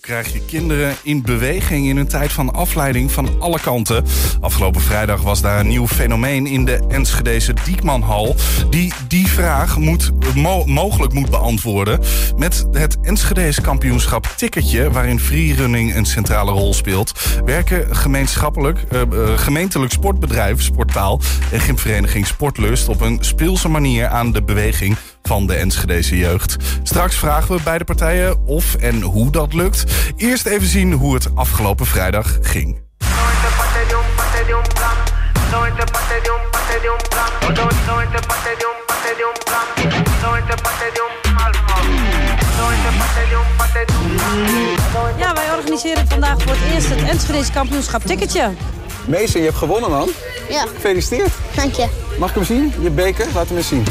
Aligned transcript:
krijg 0.00 0.32
je 0.32 0.44
kinderen 0.44 0.94
in 1.02 1.22
beweging 1.22 1.86
in 1.86 1.96
een 1.96 2.08
tijd 2.08 2.32
van 2.32 2.52
afleiding 2.52 3.12
van 3.12 3.40
alle 3.40 3.60
kanten. 3.60 4.04
Afgelopen 4.40 4.80
vrijdag 4.80 5.22
was 5.22 5.40
daar 5.40 5.60
een 5.60 5.68
nieuw 5.68 5.88
fenomeen 5.88 6.46
in 6.46 6.64
de 6.64 6.84
Enschedeze 6.88 7.54
Diekmanhal... 7.64 8.34
die 8.70 8.92
die 9.08 9.26
vraag 9.26 9.78
moet, 9.78 10.10
mo- 10.34 10.64
mogelijk 10.64 11.12
moet 11.12 11.30
beantwoorden... 11.30 12.00
met 12.36 12.66
het 12.72 13.00
Enschedeze 13.00 13.60
kampioenschap 13.60 14.32
Ticketje... 14.36 14.90
waarin 14.90 15.20
freerunning 15.20 15.94
een 15.94 16.06
centrale 16.06 16.50
rol 16.50 16.74
speelt... 16.74 17.12
werken 17.44 17.96
gemeenschappelijk, 17.96 18.82
eh, 18.90 19.00
eh, 19.00 19.08
gemeentelijk 19.38 19.92
sportbedrijf 19.92 20.62
Sporttaal... 20.62 21.20
en 21.52 21.60
gymvereniging 21.60 22.26
Sportlust 22.26 22.88
op 22.88 23.00
een 23.00 23.18
speelse 23.20 23.68
manier 23.68 24.06
aan 24.06 24.32
de 24.32 24.42
beweging 24.42 24.96
van 25.26 25.46
de 25.46 25.54
Enschedeze 25.54 26.16
jeugd. 26.16 26.56
Straks 26.82 27.16
vragen 27.16 27.56
we 27.56 27.62
beide 27.62 27.84
partijen 27.84 28.46
of 28.46 28.74
en 28.74 29.02
hoe 29.02 29.30
dat 29.30 29.54
lukt. 29.54 29.84
Eerst 30.16 30.46
even 30.46 30.66
zien 30.66 30.92
hoe 30.92 31.14
het 31.14 31.34
afgelopen 31.34 31.86
vrijdag 31.86 32.38
ging. 32.40 32.84
Ja, 45.18 45.34
wij 45.34 45.50
organiseren 45.56 46.08
vandaag 46.08 46.42
voor 46.42 46.52
het 46.52 46.74
eerst 46.74 46.88
het 46.88 47.02
Enschedeze 47.02 47.52
kampioenschap 47.52 48.02
Ticketje. 48.04 48.50
Meester, 49.06 49.40
je 49.40 49.46
hebt 49.46 49.58
gewonnen, 49.58 49.90
man. 49.90 50.08
Ja, 50.48 50.60
Gefeliciteerd. 50.74 51.32
dank 51.54 51.74
je. 51.74 51.86
Mag 52.18 52.28
ik 52.28 52.34
hem 52.34 52.44
zien? 52.44 52.72
Je 52.80 52.90
beker? 52.90 53.26
Laat 53.34 53.48
hem 53.48 53.56
eens 53.56 53.68
zien. 53.68 53.84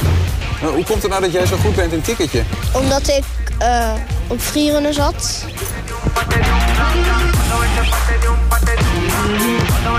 Hoe 0.74 0.84
komt 0.84 1.02
het 1.02 1.12
nou 1.12 1.22
dat 1.22 1.32
jij 1.32 1.46
zo 1.46 1.58
goed 1.58 1.76
bent 1.76 1.92
in 1.92 2.02
ticketje? 2.02 2.44
Omdat 2.74 3.08
ik 3.08 3.24
eh, 3.58 3.94
op 4.28 4.40
freerunnen 4.40 4.94
zat. 4.94 5.46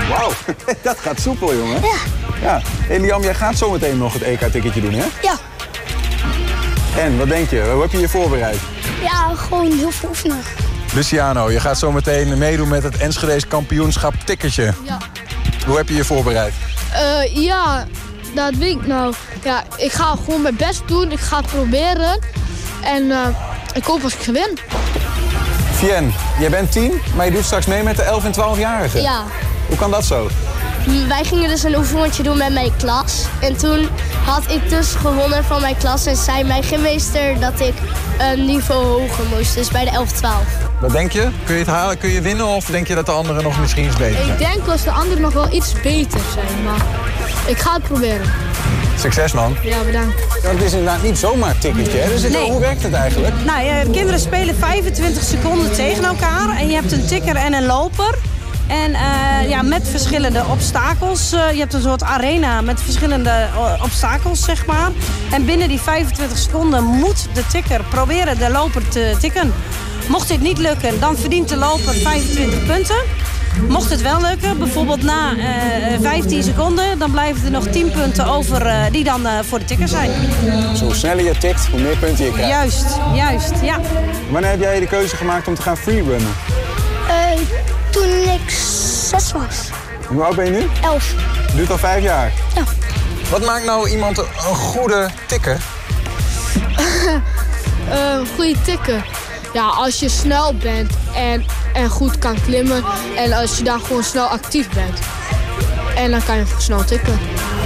Wauw, 0.09 0.31
dat 0.83 0.99
gaat 0.99 1.19
soepel, 1.19 1.55
jongen. 1.55 1.81
Ja. 1.81 1.97
Ja. 2.41 2.61
Hey, 2.63 2.99
Liam, 2.99 3.21
jij 3.21 3.35
gaat 3.35 3.57
zometeen 3.57 3.97
nog 3.97 4.13
het 4.13 4.21
EK-ticketje 4.21 4.81
doen, 4.81 4.93
hè? 4.93 5.05
Ja. 5.21 5.35
En, 6.97 7.17
wat 7.17 7.27
denk 7.27 7.49
je? 7.49 7.69
Hoe 7.71 7.81
heb 7.81 7.91
je 7.91 7.99
je 7.99 8.09
voorbereid? 8.09 8.57
Ja, 9.01 9.35
gewoon 9.35 9.71
heel 9.71 9.91
veel 9.91 10.09
oefenen. 10.09 10.39
Luciano, 10.93 11.51
je 11.51 11.59
gaat 11.59 11.77
zometeen 11.77 12.37
meedoen 12.37 12.67
met 12.67 12.83
het 12.83 12.97
Enschedeze 12.97 13.47
kampioenschap 13.47 14.13
ticketje. 14.25 14.73
Ja. 14.83 14.97
Hoe 15.65 15.77
heb 15.77 15.89
je 15.89 15.95
je 15.95 16.05
voorbereid? 16.05 16.53
Eh, 16.93 17.43
ja, 17.43 17.85
dat 18.35 18.55
weet 18.55 18.75
ik 18.75 18.87
nou. 18.87 19.13
Ja, 19.47 19.63
ik 19.77 19.91
ga 19.91 20.15
gewoon 20.25 20.41
mijn 20.41 20.55
best 20.55 20.81
doen. 20.85 21.11
Ik 21.11 21.19
ga 21.19 21.37
het 21.37 21.45
proberen. 21.45 22.19
En 22.83 23.11
eh, 23.11 23.27
ik 23.73 23.83
hoop 23.83 24.03
als 24.03 24.13
ik 24.13 24.19
gewin. 24.19 24.57
Fien, 25.73 26.13
jij 26.39 26.49
bent 26.49 26.71
tien, 26.71 27.01
maar 27.15 27.25
je 27.25 27.31
doet 27.31 27.43
straks 27.43 27.65
mee 27.65 27.83
met 27.83 27.95
de 27.95 28.03
11- 28.03 28.25
en 28.25 28.33
12-jarigen. 28.33 29.01
Ja. 29.01 29.23
Hoe 29.67 29.77
kan 29.77 29.91
dat 29.91 30.05
zo? 30.05 30.29
Wij 31.07 31.23
gingen 31.23 31.49
dus 31.49 31.63
een 31.63 31.75
oefenrondje 31.75 32.23
doen 32.23 32.37
met 32.37 32.53
mijn 32.53 32.75
klas. 32.77 33.25
En 33.39 33.57
toen 33.57 33.89
had 34.25 34.51
ik 34.51 34.69
dus 34.69 34.93
gewonnen 34.93 35.43
van 35.43 35.61
mijn 35.61 35.77
klas. 35.77 36.05
En 36.05 36.15
zei 36.15 36.43
mijn 36.43 36.63
gymmeester 36.63 37.39
dat 37.39 37.59
ik 37.59 37.73
een 38.17 38.45
niveau 38.45 38.85
hoger 38.85 39.25
moest. 39.35 39.55
Dus 39.55 39.67
bij 39.67 39.85
de 39.85 39.91
11-12. 39.91 40.79
Wat 40.79 40.91
denk 40.91 41.11
je? 41.11 41.29
Kun 41.45 41.53
je 41.53 41.59
het 41.59 41.69
halen? 41.69 41.97
Kun 41.97 42.09
je 42.09 42.21
winnen? 42.21 42.45
Of 42.45 42.65
denk 42.65 42.87
je 42.87 42.95
dat 42.95 43.05
de 43.05 43.11
anderen 43.11 43.43
nog 43.43 43.59
misschien 43.59 43.85
iets 43.85 43.97
beter 43.97 44.17
zijn? 44.17 44.31
Ik 44.31 44.37
denk 44.37 44.65
dat 44.65 44.79
de 44.79 44.91
anderen 44.91 45.21
nog 45.21 45.33
wel 45.33 45.51
iets 45.51 45.73
beter 45.81 46.21
zijn. 46.33 46.63
Maar 46.63 46.81
ik 47.45 47.57
ga 47.57 47.73
het 47.73 47.83
proberen. 47.83 48.31
Succes, 48.99 49.31
man. 49.33 49.55
Ja, 49.63 49.77
bedankt. 49.85 50.21
Het 50.41 50.61
is 50.61 50.71
inderdaad 50.73 51.03
niet 51.03 51.17
zomaar 51.17 51.49
een 51.49 51.57
ticketje, 51.59 51.97
hè? 51.97 52.09
Dus 52.09 52.21
het- 52.21 52.31
Nee. 52.31 52.51
hoe 52.51 52.59
werkt 52.59 52.83
het 52.83 52.93
eigenlijk? 52.93 53.33
Nou, 53.45 53.63
ja, 53.65 53.83
de 53.83 53.89
kinderen 53.91 54.19
spelen 54.19 54.55
25 54.55 55.23
seconden 55.23 55.71
tegen 55.73 56.03
elkaar. 56.05 56.49
En 56.57 56.67
je 56.67 56.73
hebt 56.75 56.91
een 56.91 57.05
tikker 57.05 57.35
en 57.35 57.53
een 57.53 57.65
loper. 57.65 58.15
En 58.67 58.93
eh, 58.93 59.49
ja, 59.49 59.61
met 59.61 59.87
verschillende 59.89 60.43
obstakels. 60.49 61.31
Eh, 61.31 61.51
je 61.51 61.59
hebt 61.59 61.73
een 61.73 61.81
soort 61.81 62.03
arena 62.03 62.61
met 62.61 62.81
verschillende 62.81 63.29
eh, 63.29 63.83
obstakels, 63.83 64.43
zeg 64.43 64.65
maar. 64.65 64.91
En 65.31 65.45
binnen 65.45 65.67
die 65.67 65.79
25 65.81 66.37
seconden 66.37 66.83
moet 66.83 67.27
de 67.33 67.47
tikker 67.47 67.81
proberen 67.89 68.37
de 68.37 68.49
loper 68.49 68.87
te 68.87 69.15
tikken. 69.19 69.53
Mocht 70.07 70.27
dit 70.27 70.41
niet 70.41 70.57
lukken, 70.57 70.99
dan 70.99 71.17
verdient 71.17 71.49
de 71.49 71.55
loper 71.57 71.93
25 71.93 72.65
punten. 72.65 72.95
Mocht 73.67 73.89
het 73.89 74.01
wel 74.01 74.21
lukken, 74.21 74.57
bijvoorbeeld 74.57 75.03
na 75.03 75.37
eh, 75.37 76.01
15 76.01 76.43
seconden... 76.43 76.99
dan 76.99 77.11
blijven 77.11 77.45
er 77.45 77.51
nog 77.51 77.67
10 77.67 77.91
punten 77.91 78.25
over 78.27 78.65
eh, 78.65 78.83
die 78.91 79.03
dan 79.03 79.27
eh, 79.27 79.39
voor 79.41 79.59
de 79.59 79.65
tikker 79.65 79.87
zijn. 79.87 80.11
Zo 80.75 80.91
sneller 80.93 81.23
je 81.23 81.37
tikt, 81.37 81.67
hoe 81.67 81.79
meer 81.79 81.97
punten 81.97 82.25
je 82.25 82.31
krijgt. 82.31 82.49
Juist, 82.49 82.97
juist, 83.13 83.53
ja. 83.61 83.79
Wanneer 84.29 84.49
heb 84.49 84.59
jij 84.59 84.79
de 84.79 84.87
keuze 84.87 85.15
gemaakt 85.15 85.47
om 85.47 85.55
te 85.55 85.61
gaan 85.61 85.77
freerunnen? 85.77 86.35
Eh, 87.07 87.39
toen 87.91 88.09
ik 88.09 88.49
zes 89.09 89.31
was. 89.31 89.69
En 90.09 90.13
Hoe 90.13 90.23
oud 90.23 90.35
ben 90.35 90.45
je 90.45 90.51
nu? 90.51 90.67
Elf. 90.83 91.13
Duurt 91.55 91.71
al 91.71 91.77
vijf 91.77 92.03
jaar. 92.03 92.31
Ja. 92.55 92.63
Wat 93.29 93.45
maakt 93.45 93.65
nou 93.65 93.89
iemand 93.89 94.17
een 94.17 94.25
een 94.49 94.55
goede 94.55 95.09
tikker? 95.25 95.57
Eh 97.89 98.19
goede 98.35 98.55
tikken. 98.61 99.03
Ja, 99.53 99.65
als 99.65 99.99
je 99.99 100.09
snel 100.09 100.53
bent 100.55 100.91
en, 101.15 101.45
en 101.77 101.89
goed 101.89 102.19
kan 102.19 102.37
klimmen. 102.45 102.83
En 103.17 103.33
als 103.33 103.57
je 103.57 103.63
dan 103.63 103.81
gewoon 103.81 104.03
snel 104.03 104.25
actief 104.25 104.69
bent. 104.69 104.99
En 105.95 106.11
dan 106.11 106.23
kan 106.23 106.35
je 106.35 106.43
snel 106.57 106.83
tikken. 106.85 107.19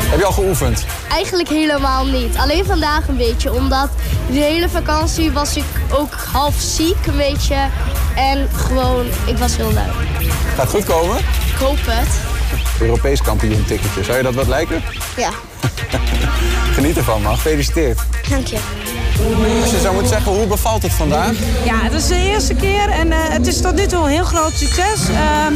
Heb 0.09 0.19
je 0.19 0.25
al 0.25 0.31
geoefend? 0.31 0.85
Eigenlijk 1.11 1.49
helemaal 1.49 2.05
niet. 2.05 2.37
Alleen 2.37 2.65
vandaag 2.65 3.07
een 3.07 3.17
beetje. 3.17 3.53
Omdat 3.53 3.89
de 4.31 4.39
hele 4.39 4.69
vakantie 4.69 5.31
was 5.31 5.55
ik 5.55 5.63
ook 5.91 6.13
half 6.31 6.55
ziek 6.59 7.05
een 7.07 7.17
beetje. 7.17 7.55
En 8.15 8.49
gewoon, 8.55 9.05
ik 9.25 9.37
was 9.37 9.55
heel 9.57 9.73
lui. 9.73 9.89
Gaat 10.55 10.69
goed 10.69 10.83
komen? 10.85 11.17
Ik 11.17 11.55
hoop 11.59 11.79
het. 11.85 12.09
Europees 12.81 13.21
kampioen 13.21 13.65
ticketje. 13.65 14.03
Zou 14.03 14.17
je 14.17 14.23
dat 14.23 14.33
wat 14.33 14.47
lijken? 14.47 14.83
Ja, 15.17 15.29
Geniet 16.75 16.97
ervan, 16.97 17.21
man. 17.21 17.35
Gefeliciteerd. 17.35 17.99
dank 18.29 18.47
je. 18.47 18.57
Als 19.61 19.71
je 19.71 19.79
zou 19.79 19.93
moeten 19.93 20.11
zeggen, 20.11 20.31
hoe 20.31 20.47
bevalt 20.47 20.81
het 20.81 20.93
vandaag? 20.93 21.31
Ja, 21.63 21.81
het 21.81 21.93
is 21.93 22.07
de 22.07 22.15
eerste 22.15 22.53
keer 22.53 22.89
en 22.89 23.11
eh, 23.11 23.17
het 23.21 23.47
is 23.47 23.61
tot 23.61 23.75
nu 23.75 23.85
toe 23.87 24.03
een 24.03 24.09
heel 24.09 24.23
groot 24.23 24.53
succes. 24.53 25.07
Ehm, 25.09 25.53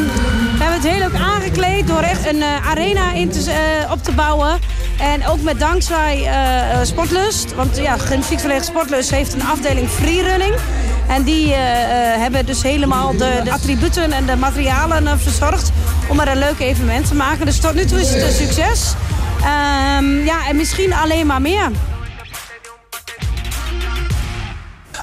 we 0.57 0.63
hebben 0.63 0.81
het 0.81 0.87
heel 0.87 0.99
leuk 0.99 1.21
aangekleed 1.21 1.87
door 1.87 2.01
echt 2.01 2.27
een 2.27 2.41
eh, 2.41 2.69
arena 2.69 3.13
in 3.13 3.29
te, 3.29 3.51
eh, 3.51 3.91
op 3.91 4.03
te 4.03 4.11
bouwen. 4.11 4.59
En 4.99 5.27
ook 5.27 5.41
met 5.41 5.59
dankzij 5.59 6.29
Sportlust. 6.83 7.55
Want 7.55 7.77
ja, 7.77 7.97
Gymnastiekvereniging 7.97 8.75
Sportlust 8.75 9.09
heeft 9.09 9.33
een 9.33 9.43
afdeling 9.43 9.89
freerunning. 9.89 10.53
En 11.07 11.23
die 11.23 11.53
hebben 11.53 12.45
dus 12.45 12.63
helemaal 12.63 13.11
de, 13.11 13.41
de 13.43 13.51
attributen 13.51 14.11
en 14.11 14.25
de 14.25 14.35
materialen 14.35 15.19
verzorgd 15.19 15.71
om 16.07 16.19
er 16.19 16.27
een 16.27 16.37
leuk 16.37 16.59
evenement 16.59 17.07
te 17.07 17.15
maken. 17.15 17.45
Dus 17.45 17.59
tot 17.59 17.73
nu 17.73 17.85
toe 17.85 17.99
is 17.99 18.13
het 18.13 18.21
een 18.21 18.47
succes. 18.47 18.93
Ehm, 19.39 20.25
ja, 20.25 20.47
en 20.47 20.55
misschien 20.55 20.93
alleen 20.93 21.25
maar 21.25 21.41
meer. 21.41 21.71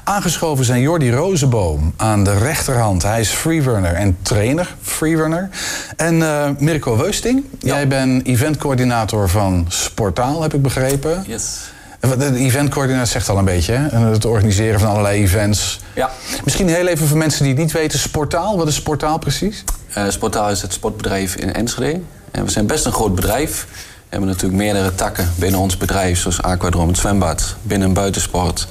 Aangeschoven 0.03 0.65
zijn 0.65 0.81
Jordi 0.81 1.11
Rozenboom 1.11 1.93
aan 1.97 2.23
de 2.23 2.37
rechterhand. 2.37 3.03
Hij 3.03 3.19
is 3.19 3.29
freerunner 3.29 3.93
en 3.93 4.17
trainer 4.21 4.75
freerunner. 4.81 5.49
En 5.95 6.21
eh, 6.21 6.49
Mirko 6.57 6.97
Weusting, 6.97 7.43
jij 7.59 7.87
bent 7.87 8.27
eventcoördinator 8.27 9.29
van 9.29 9.65
Sportaal, 9.67 10.41
heb 10.41 10.53
ik 10.53 10.61
begrepen. 10.61 11.23
Yes. 11.27 11.59
De 11.99 12.35
eventcoördinator 12.35 13.07
zegt 13.07 13.29
al 13.29 13.37
een 13.37 13.45
beetje, 13.45 13.73
hè? 13.73 13.97
Het 13.97 14.25
organiseren 14.25 14.79
van 14.79 14.89
allerlei 14.89 15.21
events. 15.21 15.79
Ja. 15.93 16.09
Misschien 16.43 16.67
heel 16.67 16.87
even 16.87 17.07
voor 17.07 17.17
mensen 17.17 17.43
die 17.43 17.53
het 17.53 17.61
niet 17.61 17.71
weten, 17.71 17.99
Sportaal. 17.99 18.57
Wat 18.57 18.67
is 18.67 18.75
Sportaal 18.75 19.17
precies? 19.17 19.63
Eh, 19.93 20.03
Sportaal 20.09 20.49
is 20.49 20.61
het 20.61 20.73
sportbedrijf 20.73 21.35
in 21.35 21.53
Enschede. 21.53 21.99
En 22.31 22.45
we 22.45 22.51
zijn 22.51 22.65
best 22.67 22.85
een 22.85 22.91
groot 22.91 23.15
bedrijf. 23.15 23.67
We 23.69 24.19
hebben 24.19 24.27
natuurlijk 24.29 24.63
meerdere 24.63 24.95
takken 24.95 25.33
binnen 25.35 25.59
ons 25.59 25.77
bedrijf, 25.77 26.19
zoals 26.19 26.41
Aquadrom, 26.41 26.87
het 26.87 26.97
zwembad, 26.97 27.55
binnen- 27.61 27.87
en 27.87 27.93
buitensport 27.93 28.67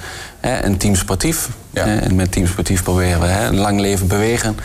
en 0.49 0.77
team 0.77 0.95
sportief. 0.95 1.49
Ja. 1.69 1.85
Hè, 1.85 1.97
en 1.97 2.15
met 2.15 2.31
team 2.31 2.47
sportief 2.47 2.83
proberen 2.83 3.19
we 3.19 3.25
hè, 3.25 3.51
lang 3.51 3.79
leven 3.79 4.07
bewegen 4.07 4.55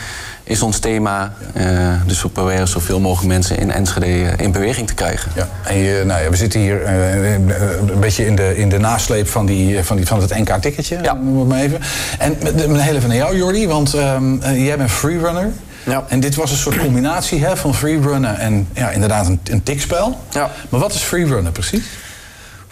is 0.49 0.63
ons 0.63 0.79
thema. 0.79 1.33
Eh, 1.55 1.67
dus 2.07 2.23
we 2.23 2.29
proberen 2.29 2.69
zoveel 2.69 3.01
mogelijk 3.01 3.29
mensen 3.29 3.59
in 3.59 3.71
Enschede 3.71 4.07
eh, 4.07 4.45
in 4.45 4.53
beweging 4.53 4.87
te 4.87 4.95
krijgen. 4.95 5.33
Ja, 5.35 5.49
en 5.65 5.77
je, 5.77 6.03
nou 6.07 6.23
ja, 6.23 6.31
we 6.31 6.37
zitten 6.37 6.61
hier 6.61 6.83
eh, 6.83 7.33
een 7.33 8.01
beetje 8.01 8.27
in 8.27 8.37
de, 8.37 8.57
in 8.57 8.69
de 8.69 8.79
nasleep 8.79 9.29
van, 9.29 9.47
die, 9.47 9.85
van, 9.85 9.97
die, 9.97 10.07
van 10.07 10.21
het 10.21 10.39
NK-ticketje. 10.39 10.99
Ja. 11.03 11.13
Noem 11.15 11.39
het 11.39 11.49
maar 11.49 11.61
even. 11.61 11.81
En 12.19 12.37
heel 12.81 12.95
even 12.95 13.09
naar 13.09 13.17
jou, 13.17 13.37
Jordi, 13.37 13.67
want 13.67 13.95
ehm, 13.95 14.41
eh, 14.41 14.65
jij 14.67 14.77
bent 14.77 14.91
freerunner. 14.91 15.51
Ja. 15.85 16.05
En 16.09 16.21
dit 16.21 16.35
was 16.35 16.51
een 16.51 16.57
soort 16.57 16.79
combinatie 16.79 17.45
hè, 17.45 17.57
van 17.57 17.75
freerunnen 17.75 18.39
en 18.39 18.69
ja, 18.73 18.91
inderdaad 18.91 19.27
een, 19.27 19.41
een 19.45 19.63
tikspel. 19.63 20.19
Ja. 20.31 20.51
Maar 20.69 20.81
wat 20.81 20.95
is 20.95 21.01
freerunnen 21.01 21.53
precies? 21.53 21.85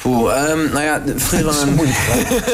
Oeh, 0.07 0.37
ehm, 0.51 0.59
nou 0.73 0.83
ja, 0.85 0.99
de 0.99 1.21
freerunnen... 1.21 1.77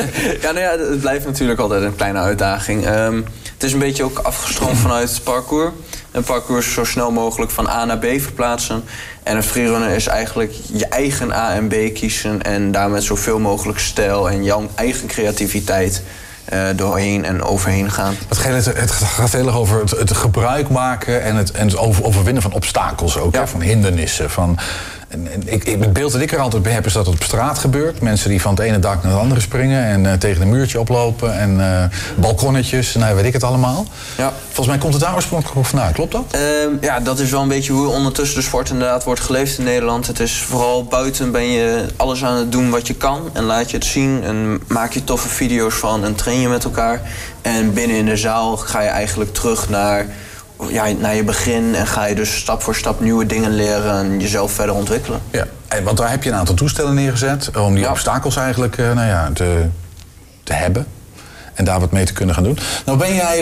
ja, 0.43 0.51
nou 0.53 0.59
ja, 0.59 0.71
het 0.79 1.01
blijft 1.01 1.25
natuurlijk 1.27 1.61
altijd 1.61 1.83
een 1.83 1.97
kleine 1.97 2.19
uitdaging. 2.19 2.87
Ehm, 2.87 3.17
het 3.55 3.63
is 3.63 3.73
een 3.73 3.79
beetje 3.79 4.05
ook 4.05 4.19
afgestroomd 4.19 4.79
vanuit 4.87 5.09
het 5.11 5.23
parcours. 5.23 5.73
Een 6.11 6.23
parcours 6.25 6.67
is 6.67 6.73
zo 6.73 6.85
snel 6.85 7.11
mogelijk 7.11 7.51
van 7.51 7.69
A 7.69 7.85
naar 7.85 7.99
B 7.99 8.05
verplaatsen. 8.05 8.85
En 9.23 9.37
een 9.37 9.43
freerunner 9.43 9.91
is 9.91 10.07
eigenlijk 10.07 10.53
je 10.73 10.87
eigen 10.87 11.33
A 11.33 11.55
en 11.55 11.69
B 11.69 11.75
kiezen... 11.95 12.43
en 12.43 12.73
daar 12.73 12.91
met 12.91 13.03
zoveel 13.03 13.39
mogelijk 13.39 13.79
stijl 13.79 14.31
en 14.31 14.45
jouw 14.45 14.69
eigen 14.75 15.07
creativiteit 15.09 16.03
eh, 16.45 16.61
doorheen 16.77 17.25
en 17.25 17.43
overheen 17.43 17.91
gaan. 17.91 18.15
Het, 18.29 18.39
gaat- 18.39 18.65
het 18.65 18.91
gaat 18.91 19.33
heel 19.33 19.47
erg 19.47 19.57
over 19.57 19.81
het, 19.81 19.91
het 19.91 20.13
gebruik 20.13 20.69
maken 20.69 21.23
en 21.23 21.37
het, 21.37 21.51
en 21.51 21.67
het 21.67 21.77
over- 21.77 22.05
overwinnen 22.05 22.43
van 22.43 22.53
obstakels 22.53 23.17
ook. 23.19 23.35
Hè? 23.35 23.47
Van 23.49 23.61
hindernissen. 23.61 24.31
Van, 24.31 24.59
en, 25.13 25.33
en 25.33 25.43
ik, 25.45 25.65
ik, 25.65 25.81
het 25.81 25.93
beeld 25.93 26.13
dat 26.13 26.21
ik 26.21 26.33
er 26.33 26.39
altijd 26.39 26.63
bij 26.63 26.73
heb 26.73 26.87
is 26.87 26.93
dat 26.93 27.07
het 27.07 27.15
op 27.15 27.23
straat 27.23 27.59
gebeurt. 27.59 28.01
Mensen 28.01 28.31
die 28.31 28.41
van 28.41 28.55
het 28.55 28.63
ene 28.63 28.79
dak 28.79 29.03
naar 29.03 29.13
het 29.13 29.21
andere 29.21 29.41
springen 29.41 29.85
en 29.85 30.07
eh, 30.07 30.13
tegen 30.13 30.43
een 30.43 30.51
muurtje 30.51 30.81
oplopen. 30.81 31.39
En 31.39 31.61
eh, 31.61 31.85
balkonnetjes, 32.17 32.95
nou 32.95 33.15
weet 33.15 33.25
ik 33.25 33.33
het 33.33 33.45
allemaal. 33.45 33.87
Ja. 34.17 34.33
Volgens 34.45 34.67
mij 34.67 34.79
komt 34.79 34.93
het 34.93 35.03
daar 35.03 35.15
oorspronkelijk 35.15 35.67
vandaan, 35.67 35.93
klopt 35.93 36.13
dat? 36.13 36.25
Ehm, 36.31 36.71
ja, 36.81 37.01
dat 37.01 37.19
is 37.19 37.31
wel 37.31 37.43
een 37.43 37.49
beetje 37.49 37.73
hoe 37.73 37.89
ondertussen 37.89 38.37
de 38.37 38.43
sport 38.43 38.71
inderdaad 38.71 39.05
wordt 39.05 39.21
geleefd 39.21 39.59
in 39.59 39.65
Nederland. 39.65 40.07
Het 40.07 40.21
is 40.21 40.39
vooral 40.39 40.85
buiten 40.85 41.31
ben 41.31 41.51
je 41.51 41.87
alles 41.97 42.25
aan 42.25 42.37
het 42.37 42.53
doen 42.53 42.71
wat 42.71 42.87
je 42.87 42.95
kan. 42.95 43.31
En 43.33 43.45
laat 43.45 43.71
je 43.71 43.77
het 43.77 43.87
zien 43.87 44.25
en 44.25 44.63
maak 44.69 44.93
je 44.93 45.05
toffe 45.05 45.29
video's 45.29 45.75
van 45.75 46.05
en 46.05 46.15
train 46.15 46.41
je 46.41 46.49
met 46.49 46.65
elkaar. 46.65 47.01
En 47.43 47.73
binnen 47.73 47.97
in 47.97 48.07
de 48.07 48.17
zaal 48.17 48.57
ga 48.57 48.81
je 48.81 48.89
eigenlijk 48.89 49.33
terug 49.35 49.69
naar, 49.69 50.07
ja, 50.71 50.87
naar 50.99 51.15
je 51.15 51.25
begin. 51.25 51.75
En 51.75 51.87
ga 51.87 52.07
je 52.07 52.15
dus 52.15 52.37
stap 52.37 52.63
voor 52.63 52.75
stap 52.75 53.01
nieuwe 53.01 53.27
dingen 53.27 53.55
leren 53.55 53.99
en 53.99 54.21
jezelf 54.21 54.53
verder 54.53 54.75
ontwikkelen. 54.75 55.21
Ja. 55.31 55.47
En, 55.69 55.85
want 55.85 55.97
daar 55.97 56.11
heb 56.11 56.23
je 56.23 56.31
een 56.31 56.37
aantal 56.37 56.55
toestellen 56.55 56.95
neergezet 56.95 57.57
om 57.57 57.75
die 57.75 57.91
obstakels 57.91 58.37
eigenlijk 58.37 58.79
eh, 58.79 58.93
nou 58.93 59.07
ja, 59.07 59.31
te, 59.35 59.67
te 60.43 60.53
hebben. 60.53 60.87
En 61.55 61.65
daar 61.65 61.81
wat 61.81 61.93
mee 61.93 62.05
te 62.05 62.13
kunnen 62.13 62.35
gaan 62.35 62.45
doen. 62.45 62.59
Nou 62.85 62.99
ben 62.99 63.15
jij, 63.15 63.39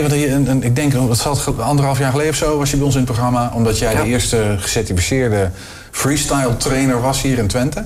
ik 0.59 0.75
denk, 0.75 0.93
dat 0.93 1.17
zal 1.17 1.35
het 1.35 1.59
anderhalf 1.59 1.99
jaar 1.99 2.11
geleden 2.11 2.31
of 2.31 2.37
zo, 2.37 2.57
was 2.57 2.71
je 2.71 2.75
bij 2.77 2.85
ons 2.85 2.95
in 2.95 3.01
het 3.01 3.11
programma. 3.11 3.51
Omdat 3.53 3.79
jij 3.79 3.95
de 3.95 4.03
eerste 4.03 4.55
gecertificeerde 4.59 5.51
freestyle 5.91 6.57
trainer 6.57 7.01
was 7.01 7.21
hier 7.21 7.37
in 7.37 7.47
Twente. 7.47 7.85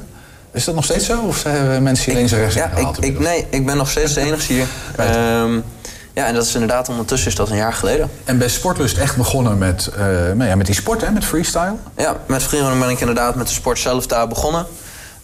Is 0.51 0.63
dat 0.63 0.75
nog 0.75 0.83
steeds 0.83 1.05
zo? 1.05 1.21
Of 1.21 1.43
hebben 1.43 1.83
mensen 1.83 2.05
hier 2.05 2.15
links 2.15 2.31
en 2.31 2.39
rechts 2.39 2.55
Ja, 2.55 2.71
ik, 2.75 2.97
ik, 2.97 3.19
nee, 3.19 3.45
ik 3.49 3.65
ben 3.65 3.77
nog 3.77 3.89
steeds 3.89 4.13
de 4.13 4.21
enige 4.21 4.53
hier. 4.53 4.67
Ja, 6.15 6.25
en 6.25 6.33
dat 6.33 6.45
is 6.45 6.53
inderdaad 6.53 6.89
ondertussen 6.89 7.29
is 7.29 7.35
dat 7.35 7.49
een 7.49 7.55
jaar 7.55 7.73
geleden. 7.73 8.09
En 8.23 8.37
bij 8.37 8.49
Sportlust 8.49 8.97
echt 8.97 9.17
begonnen 9.17 9.57
met, 9.57 9.87
eh, 9.87 10.05
nou 10.07 10.45
ja, 10.45 10.55
met 10.55 10.65
die 10.65 10.75
sport, 10.75 11.01
hè, 11.01 11.11
met 11.11 11.25
freestyle? 11.25 11.75
Ja, 11.97 12.15
met 12.25 12.43
vrienden 12.43 12.79
ben 12.79 12.89
ik 12.89 12.99
inderdaad 12.99 13.35
met 13.35 13.47
de 13.47 13.53
sport 13.53 13.79
zelf 13.79 14.07
daar 14.07 14.27
begonnen. 14.27 14.65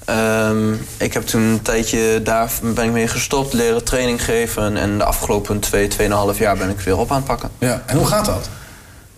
Ehm, 0.06 0.74
ik 0.98 1.14
heb 1.14 1.26
toen 1.26 1.42
een 1.42 1.62
tijdje 1.62 2.22
daar 2.24 2.52
ben 2.62 2.86
ik 2.86 2.92
mee 2.92 3.08
gestopt, 3.08 3.54
leren 3.54 3.84
training 3.84 4.24
geven. 4.24 4.78
En 4.78 4.98
de 4.98 5.04
afgelopen 5.04 5.60
twee, 5.60 5.88
tweeënhalf 5.88 6.38
jaar 6.38 6.58
ben 6.58 6.70
ik 6.70 6.80
weer 6.80 6.98
op 6.98 7.12
aan 7.12 7.18
het 7.18 7.26
pakken. 7.26 7.50
Ja, 7.58 7.82
en 7.86 7.98
hoe 7.98 8.06
gaat 8.06 8.26
dat? 8.26 8.50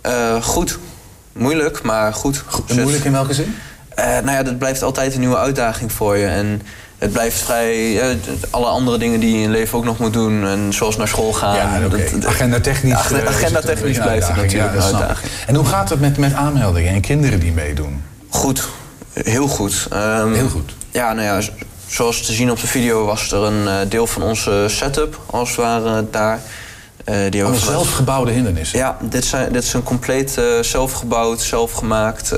Eh, 0.00 0.42
goed. 0.42 0.78
Moeilijk, 1.32 1.82
maar 1.82 2.14
goed. 2.14 2.44
Moeilijk 2.74 3.04
in 3.04 3.12
welke 3.12 3.34
zin? 3.34 3.56
Eh, 3.88 4.06
nou 4.06 4.30
ja, 4.30 4.42
dat 4.42 4.58
blijft 4.58 4.82
altijd 4.82 5.14
een 5.14 5.20
nieuwe 5.20 5.36
uitdaging 5.36 5.92
voor 5.92 6.16
je. 6.16 6.26
En 6.26 6.62
het 7.04 7.12
blijft 7.12 7.38
vrij... 7.42 8.00
eh, 8.00 8.16
alle 8.50 8.66
andere 8.66 8.98
dingen 8.98 9.20
die 9.20 9.28
je 9.30 9.34
in 9.36 9.42
je 9.42 9.48
leven 9.48 9.78
ook 9.78 9.84
nog 9.84 9.98
moet 9.98 10.12
doen. 10.12 10.46
En 10.46 10.72
zoals 10.72 10.96
naar 10.96 11.08
school 11.08 11.32
gaan. 11.32 11.54
Ja, 11.56 11.88
dat- 11.88 12.26
Agenda 12.26 12.60
technisch. 12.60 12.92
Agenda- 12.94 13.22
eh, 13.22 13.28
agenda 13.28 13.60
technisch 13.60 13.98
blijft 13.98 14.26
het 14.26 14.36
natuurlijk 14.36 14.72
Ja, 14.72 14.78
een 14.78 14.82
uitdaging. 14.94 15.30
En 15.46 15.54
hoe 15.54 15.64
gaat 15.64 15.88
het 15.90 16.00
met, 16.00 16.16
met 16.18 16.32
aanmeldingen 16.32 16.92
en 16.92 17.00
kinderen 17.00 17.40
die 17.40 17.52
meedoen? 17.52 18.02
Goed. 18.28 18.68
Heel 19.12 19.48
goed. 19.48 19.88
Heel 20.32 20.48
goed. 20.48 20.74
Ja, 20.90 21.12
nou 21.12 21.26
ja, 21.26 21.48
zoals 21.86 22.26
te 22.26 22.32
zien 22.32 22.50
op 22.50 22.60
de 22.60 22.66
video 22.66 23.04
was 23.04 23.32
er 23.32 23.42
een 23.42 23.68
eh, 23.68 23.74
deel 23.88 24.06
van 24.06 24.22
onze 24.22 24.64
setup, 24.68 25.20
als 25.30 25.48
het 25.48 25.58
ware, 25.58 26.04
daar. 26.10 26.40
Eh, 27.04 27.16
die 27.30 27.54
zelfgebouwde 27.54 28.30
hindernissen? 28.32 28.78
Ja, 28.78 28.96
dit, 29.00 29.24
zijn, 29.24 29.52
dit 29.52 29.62
is 29.62 29.72
een 29.72 29.82
compleet 29.82 30.38
zelfgebouwd, 30.60 31.40
zelfgemaakt 31.40 32.32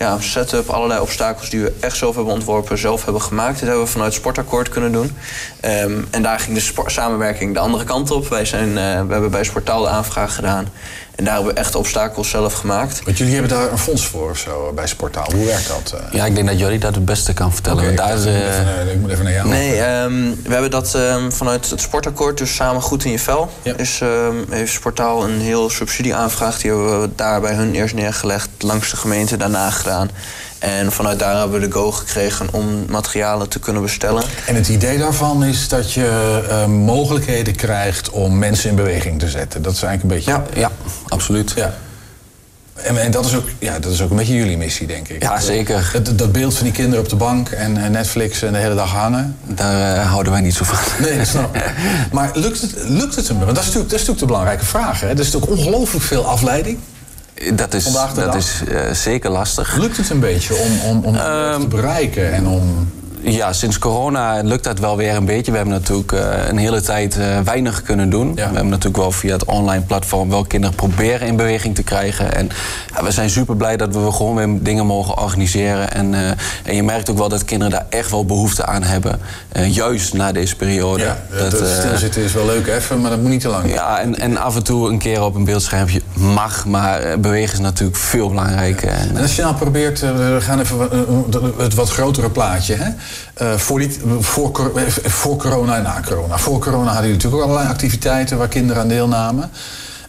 ja, 0.00 0.20
setup. 0.20 0.68
Allerlei 0.68 1.00
obstakels 1.00 1.50
die 1.50 1.60
we 1.60 1.72
echt 1.80 1.96
zelf 1.96 2.14
hebben 2.14 2.32
ontworpen, 2.32 2.78
zelf 2.78 3.04
hebben 3.04 3.22
gemaakt. 3.22 3.58
Dit 3.58 3.68
hebben 3.68 3.84
we 3.84 3.90
vanuit 3.90 4.14
Sportakkoord 4.14 4.68
kunnen 4.68 4.92
doen. 4.92 5.16
Ehm, 5.60 6.00
en 6.10 6.22
daar 6.22 6.38
ging 6.38 6.58
de 6.58 6.82
samenwerking 6.86 7.54
de 7.54 7.60
andere 7.60 7.84
kant 7.84 8.10
op. 8.10 8.28
Wij 8.28 8.44
zijn, 8.44 8.68
eh, 8.68 8.74
we 9.06 9.12
hebben 9.12 9.30
bij 9.30 9.44
Sportaal 9.44 9.82
de 9.82 9.88
aanvraag 9.88 10.34
gedaan. 10.34 10.68
En 11.20 11.26
daar 11.26 11.34
hebben 11.34 11.54
we 11.54 11.60
echt 11.60 11.74
obstakels 11.74 12.28
zelf 12.30 12.52
gemaakt. 12.52 13.00
Want 13.04 13.18
jullie 13.18 13.32
hebben 13.34 13.50
daar 13.58 13.72
een 13.72 13.78
fonds 13.78 14.06
voor 14.06 14.30
of 14.30 14.38
zo 14.38 14.66
eh, 14.68 14.74
bij 14.74 14.86
Sportaal. 14.86 15.30
Hoe 15.34 15.44
werkt 15.44 15.68
dat? 15.68 16.00
eh? 16.00 16.12
Ja, 16.12 16.24
ik 16.26 16.34
denk 16.34 16.46
dat 16.48 16.58
Jordi 16.58 16.78
dat 16.78 16.94
het 16.94 17.04
beste 17.04 17.32
kan 17.32 17.52
vertellen. 17.52 17.96
Daar 17.96 18.08
ik 18.10 18.14
is, 18.14 18.24
moet 18.24 18.34
eh, 18.34 18.46
even, 18.46 18.86
eh, 18.86 18.92
ik 18.92 19.00
moet 19.00 19.10
even 19.10 19.24
naar 19.24 19.32
jou. 19.32 19.48
Nee, 19.48 19.80
ehm, 19.80 20.12
we 20.42 20.52
hebben 20.52 20.70
dat 20.70 20.94
ehm, 20.94 21.30
vanuit 21.30 21.70
het 21.70 21.80
sportakkoord, 21.80 22.38
dus 22.38 22.54
samen 22.54 22.82
goed 22.82 23.04
in 23.04 23.10
je 23.10 23.18
vel. 23.18 23.50
Is, 23.76 24.00
ehm, 24.00 24.34
heeft 24.50 24.72
Sportaal 24.72 25.24
een 25.24 25.40
heel 25.40 25.70
subsidieaanvraag. 25.70 26.60
Die 26.60 26.70
hebben 26.70 27.00
we 27.00 27.08
daar 27.14 27.40
bij 27.40 27.54
hun 27.54 27.74
eerst 27.74 27.94
neergelegd, 27.94 28.48
langs 28.58 28.90
de 28.90 28.96
gemeente 28.96 29.36
daarna 29.36 29.70
gedaan. 29.70 30.10
En 30.60 30.92
vanuit 30.92 31.18
daar 31.18 31.38
hebben 31.38 31.60
we 31.60 31.66
de 31.66 31.72
go 31.72 31.90
gekregen 31.90 32.46
om 32.52 32.84
materialen 32.88 33.48
te 33.48 33.58
kunnen 33.58 33.82
bestellen. 33.82 34.22
En 34.46 34.54
het 34.54 34.68
idee 34.68 34.98
daarvan 34.98 35.44
is 35.44 35.68
dat 35.68 35.92
je 35.92 36.40
eh, 36.48 36.66
mogelijkheden 36.66 37.54
krijgt 37.54 38.10
om 38.10 38.38
mensen 38.38 38.70
in 38.70 38.76
beweging 38.76 39.18
te 39.18 39.28
zetten. 39.28 39.62
Dat 39.62 39.72
is 39.72 39.82
eigenlijk 39.82 40.26
een 40.26 40.34
beetje... 40.34 40.58
Ja, 40.60 40.60
ja 40.60 40.70
absoluut. 41.08 41.52
Ja. 41.56 41.74
En, 42.74 43.02
en 43.02 43.10
dat, 43.10 43.24
is 43.24 43.34
ook, 43.34 43.44
ja, 43.58 43.78
dat 43.78 43.92
is 43.92 44.02
ook 44.02 44.10
een 44.10 44.16
beetje 44.16 44.34
jullie 44.34 44.56
missie, 44.56 44.86
denk 44.86 45.08
ik. 45.08 45.22
Ja, 45.22 45.40
zeker. 45.40 45.90
Dat, 45.92 46.18
dat 46.18 46.32
beeld 46.32 46.54
van 46.54 46.64
die 46.64 46.72
kinderen 46.72 47.04
op 47.04 47.08
de 47.08 47.16
bank 47.16 47.48
en 47.48 47.90
Netflix 47.90 48.42
en 48.42 48.52
de 48.52 48.58
hele 48.58 48.74
dag 48.74 48.90
hangen. 48.90 49.36
Daar 49.44 49.96
eh, 49.96 50.10
houden 50.10 50.32
wij 50.32 50.40
niet 50.40 50.54
zo 50.54 50.64
van. 50.64 50.78
Nee, 51.06 51.18
dat 51.18 51.26
snap 51.26 51.56
ik. 51.56 51.72
Maar 52.12 52.30
lukt 52.34 52.60
het, 52.60 52.74
lukt 52.76 53.16
het 53.16 53.28
hem? 53.28 53.38
Want 53.38 53.54
dat 53.54 53.58
is 53.58 53.64
natuurlijk, 53.64 53.90
dat 53.90 54.00
is 54.00 54.06
natuurlijk 54.06 54.18
de 54.18 54.26
belangrijke 54.26 54.64
vraag. 54.64 55.00
Hè? 55.00 55.08
Er 55.08 55.18
is 55.18 55.32
natuurlijk 55.32 55.60
ongelooflijk 55.60 56.04
veel 56.04 56.26
afleiding. 56.26 56.78
Dat 57.54 57.74
is, 57.74 57.84
dat 57.92 58.14
dag. 58.14 58.36
is 58.36 58.60
eh, 58.68 58.92
zeker 58.92 59.30
lastig. 59.30 59.76
Lukt 59.76 59.96
het 59.96 60.10
een 60.10 60.20
beetje 60.20 60.54
om, 60.54 60.80
om, 60.80 61.04
om 61.04 61.14
Ehm, 61.16 61.60
te 61.60 61.66
bereiken 61.66 62.32
en 62.32 62.46
om... 62.46 62.90
Ja, 63.22 63.52
sinds 63.52 63.78
corona 63.78 64.40
lukt 64.42 64.64
dat 64.64 64.78
wel 64.78 64.96
weer 64.96 65.14
een 65.14 65.24
beetje. 65.24 65.50
We 65.50 65.56
hebben 65.56 65.74
natuurlijk 65.74 66.12
eh, 66.12 66.48
een 66.48 66.56
hele 66.56 66.80
tijd 66.80 67.18
eh, 67.18 67.40
weinig 67.40 67.82
kunnen 67.82 68.10
doen. 68.10 68.34
We 68.34 68.40
hebben 68.40 68.68
natuurlijk 68.68 68.96
wel 68.96 69.12
via 69.12 69.32
het 69.32 69.44
online 69.44 69.82
platform 69.82 70.30
wel 70.30 70.44
kinderen 70.44 70.76
proberen 70.76 71.26
in 71.26 71.36
beweging 71.36 71.74
te 71.74 71.82
krijgen. 71.82 72.34
En 72.34 72.48
ja, 72.94 73.04
we 73.04 73.10
zijn 73.10 73.30
super 73.30 73.56
blij 73.56 73.76
dat 73.76 73.94
we 73.94 74.12
gewoon 74.12 74.34
weer 74.34 74.62
dingen 74.62 74.86
mogen 74.86 75.18
organiseren. 75.18 75.92
En, 75.92 76.14
eh, 76.14 76.30
en 76.64 76.74
je 76.74 76.82
merkt 76.82 77.10
ook 77.10 77.18
wel 77.18 77.28
dat 77.28 77.44
kinderen 77.44 77.72
daar 77.72 77.86
echt 77.88 78.10
wel 78.10 78.24
behoefte 78.24 78.66
aan 78.66 78.82
hebben. 78.82 79.20
Juist 79.68 80.12
na 80.14 80.32
deze 80.32 80.56
periode. 80.56 81.02
Ja, 81.02 81.18
dat, 81.38 81.60
eh, 81.60 81.78
stilzitten 81.78 82.22
is 82.22 82.32
wel 82.32 82.46
leuk 82.46 82.66
even, 82.66 83.00
maar 83.00 83.10
dat 83.10 83.20
moet 83.20 83.30
niet 83.30 83.40
te 83.40 83.48
lang. 83.48 83.72
ja, 83.72 84.00
en, 84.00 84.18
en 84.18 84.36
af 84.36 84.56
en 84.56 84.62
toe 84.62 84.88
een 84.88 84.98
keer 84.98 85.22
op 85.22 85.34
een 85.34 85.44
beeldschermpje 85.44 86.00
mag, 86.14 86.66
maar 86.66 87.20
bewegen 87.20 87.52
is 87.52 87.60
natuurlijk 87.60 87.98
veel 87.98 88.28
belangrijker. 88.28 88.88
En, 88.88 89.16
En 89.16 89.22
als 89.22 89.36
je 89.36 89.42
nou 89.42 89.54
probeert, 89.54 90.00
we 90.00 90.38
gaan 90.40 90.60
even 90.60 90.88
het 91.58 91.74
wat 91.74 91.90
grotere 91.90 92.30
plaatje. 92.30 92.74
Hè? 92.74 92.90
Eh, 93.34 93.54
voor, 93.56 93.82
voor, 94.20 94.70
eh, 94.76 94.82
voor 95.04 95.36
corona 95.36 95.76
en 95.76 95.82
na 95.82 96.02
corona. 96.06 96.38
Voor 96.38 96.58
corona 96.58 96.84
hadden 96.92 97.00
jullie 97.10 97.14
natuurlijk 97.16 97.42
ook 97.42 97.48
allerlei 97.48 97.68
activiteiten 97.72 98.38
waar 98.38 98.48
kinderen 98.48 98.82
aan 98.82 98.88
deelnamen. 98.88 99.50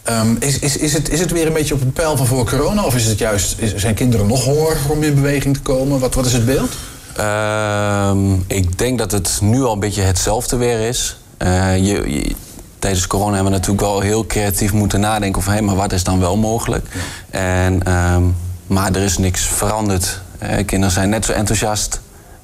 Ehm, 0.02 0.34
is, 0.38 0.58
is, 0.58 0.76
is, 0.76 0.92
het, 0.92 1.08
is 1.10 1.20
het 1.20 1.30
weer 1.32 1.46
een 1.46 1.52
beetje 1.52 1.74
op 1.74 1.80
het 1.80 1.92
pijl 1.92 2.16
van 2.16 2.26
voor 2.26 2.44
corona? 2.50 2.84
Of 2.84 2.94
is 2.94 3.04
het 3.06 3.18
juist, 3.18 3.54
is- 3.58 3.74
zijn 3.74 3.94
kinderen 3.94 4.26
nog 4.26 4.44
hongeriger 4.44 4.90
om 4.90 5.02
in 5.02 5.14
beweging 5.14 5.54
te 5.54 5.60
komen? 5.62 5.98
Wat, 6.00 6.14
wat 6.14 6.26
is 6.26 6.32
het 6.32 6.44
beeld? 6.46 6.70
Ehm, 7.16 8.32
ik 8.46 8.78
denk 8.78 8.98
dat 8.98 9.10
het 9.12 9.38
nu 9.42 9.62
al 9.62 9.72
een 9.72 9.80
beetje 9.80 10.02
hetzelfde 10.02 10.56
weer 10.56 10.88
is. 10.88 11.16
Eh, 11.36 11.76
je, 11.76 12.10
je- 12.12 12.34
tijdens 12.78 13.06
corona 13.06 13.34
hebben 13.34 13.52
we 13.52 13.58
natuurlijk 13.58 13.84
wel 13.86 14.00
heel 14.00 14.26
creatief 14.26 14.72
moeten 14.72 15.00
nadenken 15.00 15.38
over... 15.40 15.52
hé, 15.52 15.60
maar 15.60 15.76
wat 15.76 15.92
is 15.92 16.04
dan 16.04 16.20
wel 16.20 16.36
mogelijk? 16.36 16.86
En, 17.30 17.82
ehm, 17.82 18.22
maar 18.66 18.90
er 18.94 19.02
is 19.02 19.18
niks 19.18 19.40
veranderd. 19.40 20.20
Kinderen 20.66 20.90
zijn 20.94 21.08
net 21.08 21.24
zo 21.24 21.32
enthousiast. 21.32 22.00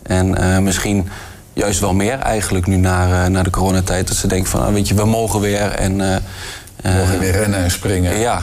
En 0.09 0.35
eh, 0.35 0.59
misschien 0.59 1.09
juist 1.53 1.81
wel 1.81 1.95
meer 1.95 2.19
eigenlijk 2.19 2.67
nu 2.67 2.77
na, 2.77 3.25
eh, 3.25 3.31
na 3.31 3.43
de 3.43 3.51
coronatijd. 3.51 4.09
Dat 4.09 4.17
ze 4.17 4.27
denken 4.27 4.51
van, 4.51 4.61
ah, 4.61 4.73
weet 4.73 4.89
je, 4.89 4.95
we 4.95 5.05
mogen 5.05 5.41
weer. 5.41 5.71
En, 5.71 6.01
eh, 6.01 6.17
We 6.83 6.91
mogen 6.99 7.19
weer 7.19 7.33
rennen 7.33 7.59
en 7.59 7.71
springen. 7.71 8.19
Ja, 8.19 8.43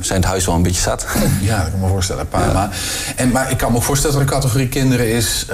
zijn 0.00 0.20
het 0.20 0.28
huis 0.28 0.46
wel 0.46 0.54
een 0.54 0.62
beetje 0.62 0.80
zat. 0.80 1.06
Ja, 1.40 1.62
dat 1.62 1.70
kan 1.70 1.80
me 1.80 1.88
voorstellen. 1.88 2.28
Pa, 2.28 2.52
maar, 2.52 2.76
en, 3.16 3.30
maar 3.30 3.50
ik 3.50 3.56
kan 3.56 3.70
me 3.70 3.76
ook 3.76 3.82
voorstellen 3.82 4.16
dat 4.16 4.26
er 4.26 4.32
een 4.32 4.40
categorie 4.40 4.68
kinderen 4.68 5.12
is... 5.12 5.46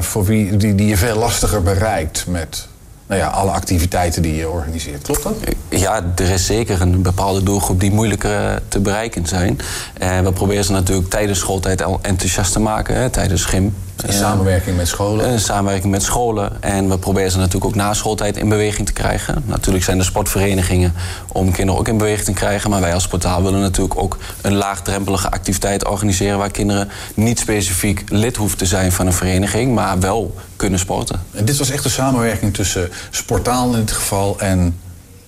voor 0.00 0.24
wie, 0.24 0.56
die, 0.56 0.74
die 0.74 0.86
je 0.86 0.96
veel 0.96 1.16
lastiger 1.16 1.62
bereikt 1.62 2.24
met 2.26 2.66
nou 3.12 3.20
ja, 3.24 3.28
alle 3.28 3.50
activiteiten 3.50 4.22
die 4.22 4.34
je 4.34 4.48
organiseert. 4.48 5.02
Klopt 5.02 5.22
dat? 5.22 5.34
Ja, 5.68 6.02
er 6.16 6.30
is 6.30 6.46
zeker 6.46 6.80
een 6.80 7.02
bepaalde 7.02 7.42
doelgroep 7.42 7.80
die 7.80 7.92
moeilijker 7.92 8.62
te 8.68 8.80
bereiken 8.80 9.26
zijn. 9.26 9.58
En 9.98 10.24
we 10.24 10.32
proberen 10.32 10.64
ze 10.64 10.72
natuurlijk 10.72 11.10
tijdens 11.10 11.38
schooltijd 11.38 11.82
al 11.82 11.98
enthousiast 12.02 12.52
te 12.52 12.60
maken, 12.60 12.96
hè, 12.96 13.10
tijdens 13.10 13.44
gym. 13.44 13.74
In 14.06 14.12
samenwerking 14.12 14.76
met 14.76 14.88
scholen? 14.88 15.30
In 15.30 15.40
samenwerking 15.40 15.92
met 15.92 16.02
scholen. 16.02 16.62
En 16.62 16.88
we 16.88 16.98
proberen 16.98 17.30
ze 17.30 17.36
natuurlijk 17.36 17.64
ook 17.64 17.74
na 17.74 17.94
schooltijd 17.94 18.36
in 18.36 18.48
beweging 18.48 18.86
te 18.86 18.92
krijgen. 18.92 19.42
Natuurlijk 19.46 19.84
zijn 19.84 19.98
er 19.98 20.04
sportverenigingen 20.04 20.94
om 21.28 21.52
kinderen 21.52 21.80
ook 21.80 21.88
in 21.88 21.98
beweging 21.98 22.26
te 22.26 22.32
krijgen. 22.32 22.70
Maar 22.70 22.80
wij 22.80 22.94
als 22.94 23.08
portaal 23.08 23.42
willen 23.42 23.60
natuurlijk 23.60 24.00
ook 24.00 24.18
een 24.40 24.54
laagdrempelige 24.54 25.30
activiteit 25.30 25.88
organiseren... 25.88 26.38
waar 26.38 26.50
kinderen 26.50 26.88
niet 27.14 27.38
specifiek 27.38 28.04
lid 28.08 28.36
hoeven 28.36 28.58
te 28.58 28.66
zijn 28.66 28.92
van 28.92 29.06
een 29.06 29.12
vereniging... 29.12 29.74
maar 29.74 30.00
wel 30.00 30.34
kunnen 30.56 30.78
sporten. 30.78 31.20
En 31.30 31.44
dit 31.44 31.56
was 31.56 31.70
echt 31.70 31.84
een 31.84 31.90
samenwerking 31.90 32.54
tussen 32.54 32.90
Sportaal 33.10 33.72
in 33.72 33.80
dit 33.80 33.92
geval 33.92 34.40
en 34.40 34.78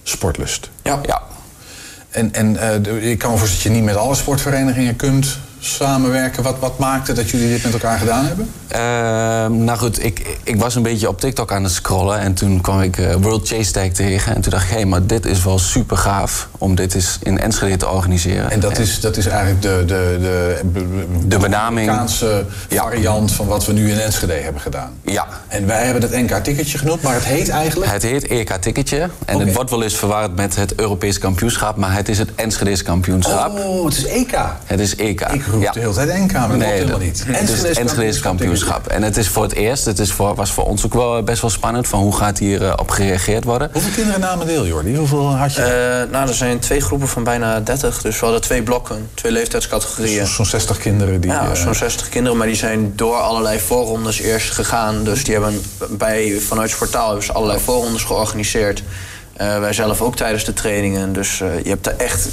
Sportlust. 0.03 0.71
Ja. 0.83 1.01
ja. 1.07 1.23
En, 2.11 2.33
en 2.33 2.57
eh, 2.57 3.11
ik 3.11 3.19
kan 3.19 3.31
me 3.31 3.37
voorstellen 3.39 3.49
dat 3.49 3.63
je 3.63 3.71
niet 3.71 3.85
met 3.85 3.97
alle 3.97 4.15
sportverenigingen 4.15 4.97
kunt 4.97 5.39
samenwerken. 5.65 6.43
Wat, 6.43 6.59
wat 6.59 6.79
maakte 6.79 7.13
dat 7.13 7.31
jullie 7.31 7.49
dit 7.49 7.63
met 7.63 7.73
elkaar 7.73 7.99
gedaan 7.99 8.25
hebben? 8.25 8.51
Ehm, 8.75 9.65
nou 9.65 9.79
goed, 9.79 10.05
ik, 10.05 10.39
ik 10.43 10.57
was 10.57 10.75
een 10.75 10.83
beetje 10.83 11.09
op 11.09 11.21
TikTok 11.21 11.53
aan 11.53 11.63
het 11.63 11.73
scrollen 11.73 12.19
en 12.19 12.35
toen 12.35 12.61
kwam 12.61 12.81
ik 12.81 12.99
eh, 12.99 13.15
World 13.15 13.49
Chase 13.49 13.73
Tag 13.73 13.89
tegen. 13.89 14.35
En 14.35 14.41
toen 14.41 14.51
dacht 14.51 14.65
ik, 14.65 14.71
hé, 14.71 14.77
hey, 14.77 14.85
maar 14.85 15.07
dit 15.07 15.27
is 15.27 15.45
wel 15.45 15.59
super 15.59 15.97
gaaf 15.97 16.49
om 16.59 16.75
dit 16.75 16.95
eens 16.95 17.19
in 17.23 17.39
Enschede 17.39 17.77
te 17.77 17.89
organiseren. 17.89 18.51
En 18.51 18.61
dat 18.61 18.79
is, 18.79 19.01
dat 19.01 19.17
is 19.17 19.27
eigenlijk 19.27 19.63
de, 19.63 19.83
de, 19.87 20.19
de, 20.21 21.05
De 21.27 21.39
benaming. 21.39 21.89
Amerikaanse 21.89 22.45
variant 22.69 23.33
van 23.33 23.47
wat 23.47 23.67
we 23.67 23.73
nu 23.73 23.91
in 23.91 23.99
Enschede 23.99 24.33
hebben 24.33 24.63
gedaan. 24.63 24.93
Ja. 25.03 25.27
En 25.49 25.67
wij 25.67 25.85
hebben 25.85 26.03
het 26.03 26.13
NK-ticketje 26.13 26.79
genoemd, 26.79 27.03
maar 27.03 27.15
het 27.15 27.25
heet 27.25 27.49
eigenlijk... 27.49 27.91
Het 27.91 28.03
heet 28.03 28.27
EK-ticketje 28.27 29.09
en 29.25 29.41
het 29.41 29.55
wordt 29.55 29.71
wel 29.71 29.83
eens 29.83 29.97
verwaard 29.97 30.37
met 30.37 30.57
het 30.57 30.75
Europees 30.75 31.19
kampioenschap, 31.19 31.77
maar 31.77 31.95
het 31.95 32.09
is 32.09 32.19
het 32.19 32.35
Enschedese 32.35 32.83
kampioenschap. 32.83 33.59
Oh, 33.59 33.85
het 33.85 33.97
is 33.97 34.07
EK. 34.07 34.39
Het 34.65 34.81
is 34.81 34.97
EK. 34.97 35.21
Ik 35.21 35.47
roep 35.47 35.63
ja. 35.63 35.73
de 35.73 35.81
hele 35.81 35.95
tijd 35.95 36.09
NK, 36.09 36.33
maar 36.33 36.49
dat 36.49 36.59
klopt 36.59 36.73
helemaal 36.73 36.99
niet. 36.99 37.25
Het 37.27 37.49
is 37.49 37.63
het 37.63 37.79
Enschedese 37.79 38.21
kampioenschap. 38.65 38.87
En 38.87 39.03
het 39.03 39.17
is 39.17 39.29
voor 39.29 39.43
het 39.43 39.53
eerst, 39.53 39.85
het 39.85 39.99
is 39.99 40.13
voor, 40.13 40.35
was 40.35 40.53
voor 40.53 40.65
ons 40.65 40.85
ook 40.85 40.95
wel 40.95 41.23
best 41.23 41.41
wel 41.41 41.51
spannend 41.51 41.89
van 41.89 42.01
hoe 42.01 42.17
gaat 42.17 42.39
hier 42.39 42.65
eh, 42.65 42.73
op 42.77 42.91
gereageerd 42.91 43.45
worden. 43.45 43.71
Hoeveel 43.73 43.93
kinderen 43.93 44.21
namen 44.21 44.47
deel, 44.47 44.67
Jordi? 44.67 44.97
Hoeveel 44.97 45.37
had 45.37 45.55
je? 45.55 45.63
Eh, 45.63 46.13
nou, 46.13 46.29
er 46.29 46.35
zijn 46.35 46.59
twee 46.59 46.81
groepen 46.81 47.09
van 47.09 47.25
bijna 47.25 47.61
30. 47.61 48.03
Dus 48.03 48.19
we 48.19 48.25
hadden 48.25 48.43
twee 48.43 48.63
blokken, 48.63 49.09
twee 49.15 49.33
leeftijdscategorieën. 49.33 50.27
Zo'n 50.27 50.47
60 50.47 50.79
kinderen 50.79 51.21
die... 51.21 51.31
Ja, 51.31 51.51
eh, 51.51 51.55
zo'n 51.55 51.75
60 51.75 52.09
kinderen, 52.09 52.39
maar 52.39 52.47
die 52.47 52.57
zijn 52.57 52.93
door 52.97 53.17
allerlei 53.17 53.61
voorrondes 53.61 54.21
eerst 54.21 54.51
gegaan. 54.51 55.05
Dus 55.05 55.25
die 55.25 55.35
hebben 55.35 55.63
bij, 55.89 56.37
vanuit 56.41 56.71
Sportaal 56.71 57.07
hebben 57.07 57.25
ze 57.25 57.33
allerlei 57.33 57.61
voorrondes 57.61 58.03
georganiseerd. 58.03 58.83
Eh, 59.37 59.59
wij 59.59 59.73
zelf 59.73 60.01
ook 60.01 60.17
tijdens 60.17 60.45
de 60.45 60.53
trainingen. 60.53 61.13
Dus 61.13 61.41
eh, 61.41 61.63
je 61.63 61.69
hebt 61.69 61.87
er 61.87 61.95
echt 61.97 62.29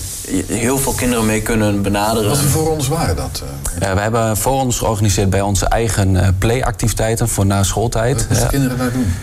heel 0.48 0.78
veel 0.78 0.92
kinderen 0.94 1.26
mee 1.26 1.42
kunnen 1.42 1.82
benaderen. 1.82 2.30
Wat 2.30 2.38
voor 2.40 2.50
voorrondes 2.50 2.88
waren 2.88 3.16
dat? 3.16 3.44
eh? 3.80 3.88
Eh, 3.90 3.94
we 3.96 4.02
hebben 4.02 4.38
voorrondes 4.38 4.78
georganiseerd 4.78 5.30
bij 5.30 5.42
onze 5.42 5.66
eigen 5.66 6.16
eh, 6.16 6.28
playactiviteiten 6.38 7.30
voor 7.30 7.46
na 7.46 7.64
schooltijd. 7.64 8.16
Wat 8.18 8.28
moesten 8.28 8.46
Ja. 8.46 8.52
kinderen 8.52 8.78
daar 8.78 8.92
doen? 8.92 9.14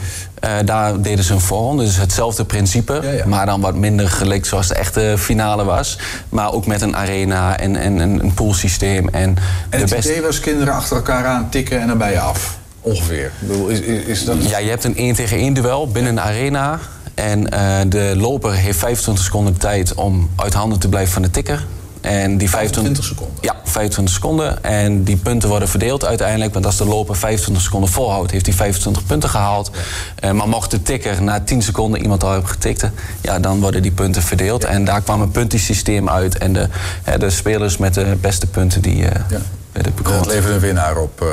Eh, 0.41 0.51
daar 0.65 1.01
deden 1.03 1.25
ze 1.25 1.33
een 1.33 1.41
voorronde, 1.41 1.85
dus 1.85 1.97
hetzelfde 1.97 2.45
principe. 2.45 3.01
Ja, 3.03 3.11
ja. 3.11 3.27
Maar 3.27 3.47
dan 3.47 3.61
wat 3.61 3.75
minder 3.75 4.09
gelikt 4.09 4.47
zoals 4.47 4.69
de 4.69 4.75
echte 4.75 5.15
finale 5.19 5.65
was. 5.65 5.99
Maar 6.29 6.53
ook 6.53 6.67
met 6.67 6.81
een 6.83 6.97
arena 6.97 7.59
en, 7.59 7.77
en, 7.77 8.01
en 8.01 8.21
een 8.21 8.35
poolsysteem. 8.35 9.09
En, 9.09 9.23
En 9.23 9.35
de 9.71 9.77
het 9.77 9.91
beste... 9.91 10.11
idee 10.11 10.23
was 10.23 10.41
kinderen 10.41 10.75
achter 10.75 10.97
elkaar 10.97 11.25
aan 11.27 11.49
tikken 11.51 11.81
en 11.81 11.87
dan 11.87 11.99
ben 11.99 12.11
je 12.11 12.21
af. 12.21 12.57
Ongeveer. 12.81 13.25
Ik 13.41 13.49
bedoel, 13.49 13.69
is, 13.69 13.81
is, 13.81 14.03
is 14.05 14.25
dat... 14.25 14.37
Ja, 14.51 14.59
je 14.59 14.69
hebt 14.71 14.85
een 14.85 14.97
1 14.97 15.15
tegen 15.15 15.37
1 15.37 15.53
duel 15.55 15.89
binnen 15.91 16.13
een 16.13 16.21
arena. 16.21 16.79
En 17.19 17.51
eh, 17.51 17.81
de 17.89 18.13
loper 18.17 18.53
heeft 18.53 18.79
25 18.79 19.25
seconden 19.25 19.53
de 19.53 19.59
tijd 19.59 19.95
om 19.95 20.31
uit 20.37 20.55
handen 20.55 20.79
te 20.79 20.89
blijven 20.89 21.13
van 21.13 21.23
de 21.23 21.31
tikker. 21.31 21.67
En 22.01 22.39
die 22.39 22.51
25 22.51 23.05
seconden? 23.05 23.37
Ja, 23.41 23.55
25 23.65 24.15
seconden. 24.15 24.65
En 24.65 25.05
die 25.05 25.17
punten 25.17 25.49
worden 25.49 25.69
verdeeld 25.69 26.05
uiteindelijk. 26.05 26.53
Want 26.53 26.67
als 26.67 26.77
de 26.77 26.85
loper 26.85 27.17
25 27.17 27.65
seconden 27.65 27.91
volhoudt, 27.91 28.31
heeft 28.31 28.47
hij 28.47 28.55
25 28.55 29.07
punten 29.07 29.29
gehaald. 29.29 29.71
Eh, 30.15 30.31
maar 30.31 30.49
mocht 30.49 30.71
de 30.71 30.83
tikker 30.83 31.23
na 31.23 31.41
10 31.41 31.63
seconden 31.63 32.03
iemand 32.03 32.25
al 32.25 32.31
hebben 32.33 32.51
getikt, 32.51 32.85
ja, 33.21 33.39
dan 33.39 33.61
worden 33.61 33.83
die 33.83 33.93
punten 33.93 34.23
verdeeld. 34.23 34.65
En 34.65 34.85
daar 34.85 35.03
kwam 35.03 35.21
een 35.21 35.31
puntensysteem 35.31 36.09
uit. 36.09 36.39
En 36.39 36.53
de, 36.53 36.69
hè, 37.03 37.19
de 37.19 37.31
spelers 37.31 37.77
met 37.77 37.95
de 37.95 38.17
beste 38.21 38.47
punten 38.47 38.83
die 38.83 39.05
eh 39.05 39.11
werden 39.73 39.93
Dat 39.95 39.95
bekroond. 39.95 40.27
leverde 40.27 40.55
een 40.55 40.61
winnaar 40.61 40.97
op. 40.97 41.25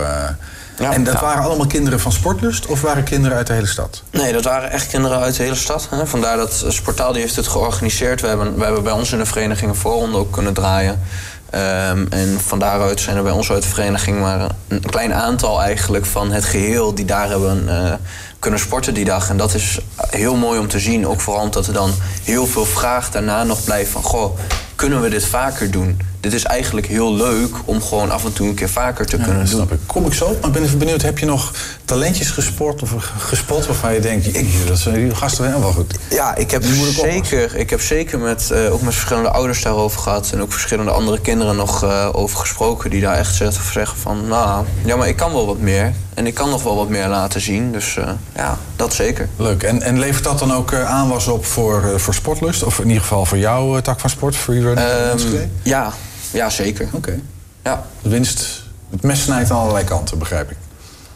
eh. 0.77 0.93
en 0.93 1.03
dat 1.03 1.13
Ja. 1.13 1.21
waren 1.21 1.43
allemaal 1.43 1.67
kinderen 1.67 1.99
van 1.99 2.11
Sportlust 2.11 2.65
of 2.65 2.81
waren 2.81 3.03
kinderen 3.03 3.37
uit 3.37 3.47
de 3.47 3.53
hele 3.53 3.67
stad? 3.67 4.03
Nee, 4.11 4.33
dat 4.33 4.43
waren 4.43 4.71
echt 4.71 4.87
kinderen 4.87 5.19
uit 5.19 5.35
de 5.35 5.43
hele 5.43 5.55
stad. 5.55 5.87
Hè. 5.89 6.07
Vandaar 6.07 6.37
dat 6.37 6.63
eh, 6.65 6.71
Sportaal 6.71 7.11
die 7.11 7.21
heeft 7.21 7.35
het 7.35 7.47
georganiseerd. 7.47 8.21
We 8.21 8.27
hebben, 8.27 8.57
we 8.57 8.63
hebben 8.63 8.83
bij 8.83 8.93
ons 8.93 9.11
in 9.11 9.17
de 9.17 9.25
vereniging 9.25 9.69
een 9.69 9.75
voorronde 9.75 10.17
ook 10.17 10.31
kunnen 10.31 10.53
draaien. 10.53 11.01
Ehm, 11.49 12.05
en 12.09 12.39
van 12.45 12.59
daaruit 12.59 12.99
zijn 12.99 13.17
er 13.17 13.23
bij 13.23 13.31
ons 13.31 13.51
uit 13.51 13.63
de 13.63 13.69
vereniging 13.69 14.19
maar 14.19 14.49
een 14.67 14.81
klein 14.81 15.13
aantal 15.13 15.61
eigenlijk 15.61 16.05
van 16.05 16.31
het 16.31 16.45
geheel 16.45 16.95
die 16.95 17.05
daar 17.05 17.29
hebben 17.29 17.69
eh, 17.69 17.93
kunnen 18.39 18.59
sporten 18.59 18.93
die 18.93 19.05
dag. 19.05 19.29
En 19.29 19.37
dat 19.37 19.53
is 19.53 19.79
heel 20.09 20.35
mooi 20.35 20.59
om 20.59 20.67
te 20.67 20.79
zien. 20.79 21.07
Ook 21.07 21.21
vooral 21.21 21.43
omdat 21.43 21.67
er 21.67 21.73
dan 21.73 21.91
heel 22.23 22.45
veel 22.47 22.65
vraag 22.65 23.11
daarna 23.11 23.43
nog 23.43 23.63
blijft 23.63 23.91
van... 23.91 24.03
goh, 24.03 24.37
kunnen 24.75 25.01
we 25.01 25.09
dit 25.09 25.25
vaker 25.25 25.71
doen? 25.71 25.99
Dit 26.25 26.33
is 26.33 26.43
eigenlijk 26.43 26.87
heel 26.87 27.15
leuk 27.15 27.55
om 27.65 27.81
gewoon 27.81 28.11
af 28.11 28.25
en 28.25 28.33
toe 28.33 28.47
een 28.47 28.53
keer 28.53 28.69
vaker 28.69 29.05
te 29.05 29.17
kunnen 29.17 29.37
doen. 29.37 29.47
snap 29.47 29.71
ik. 29.71 29.79
Kom 29.85 30.05
ik 30.05 30.13
zo 30.13 30.25
maar 30.27 30.47
ik 30.47 30.51
ben 30.51 30.63
even 30.63 30.77
benieuwd. 30.77 31.01
Heb 31.01 31.19
je 31.19 31.25
nog 31.25 31.51
talentjes 31.85 32.29
gesport 32.29 32.81
of 32.81 32.93
gespot 33.17 33.65
waarvan 33.65 33.93
je 33.93 33.99
denkt... 33.99 34.25
"Jeetje, 34.25 34.65
dat 34.67 34.77
zijn 34.77 34.95
die 34.95 35.15
gasten 35.15 35.59
wel 35.61 35.71
goed. 35.71 35.93
Ja, 36.09 36.35
ik 36.35 36.51
heb, 36.51 36.63
ik 36.63 36.93
zeker, 36.93 37.55
ik 37.55 37.69
heb 37.69 37.81
zeker 37.81 38.19
met, 38.19 38.51
eh, 38.51 38.73
ook 38.73 38.81
met 38.81 38.93
verschillende 38.93 39.29
ouders 39.29 39.61
daarover 39.61 39.99
gehad. 39.99 40.29
En 40.33 40.41
ook 40.41 40.51
verschillende 40.51 40.91
andere 40.91 41.19
kinderen 41.19 41.55
nog 41.55 41.83
eh, 41.83 42.09
over 42.11 42.37
gesproken. 42.37 42.89
Die 42.89 43.01
daar 43.01 43.15
echt 43.15 43.35
zeggen 43.35 43.97
van... 43.97 44.27
Nou, 44.27 44.65
ja, 44.85 44.95
maar 44.95 45.07
ik 45.07 45.15
kan 45.15 45.33
wel 45.33 45.45
wat 45.45 45.59
meer. 45.59 45.93
En 46.13 46.27
ik 46.27 46.33
kan 46.33 46.49
nog 46.49 46.63
wel 46.63 46.75
wat 46.75 46.89
meer 46.89 47.07
laten 47.07 47.41
zien. 47.41 47.71
Dus 47.71 47.97
eh, 47.97 48.09
ja, 48.35 48.57
dat 48.75 48.93
zeker. 48.93 49.29
Leuk. 49.35 49.63
En, 49.63 49.81
en 49.81 49.99
levert 49.99 50.23
dat 50.23 50.39
dan 50.39 50.53
ook 50.53 50.73
aanwas 50.73 51.27
op 51.27 51.45
voor, 51.45 51.99
voor 51.99 52.13
sportlust? 52.13 52.63
Of 52.63 52.79
in 52.79 52.87
ieder 52.87 53.01
geval 53.01 53.25
voor 53.25 53.37
jouw 53.37 53.81
tak 53.81 53.99
van 53.99 54.09
sport, 54.09 54.35
freerunning? 54.35 54.87
en 54.87 55.09
Ehm, 55.09 55.47
ja, 55.61 55.93
ja, 56.35 56.49
zeker. 56.49 56.87
Oké. 56.91 57.19
Ja. 57.63 57.85
De 58.01 58.09
winst, 58.09 58.63
het 58.89 59.01
mes 59.01 59.21
snijdt 59.21 59.51
aan 59.51 59.57
allerlei 59.57 59.83
kanten, 59.85 60.17
begrijp 60.17 60.51
ik. 60.51 60.57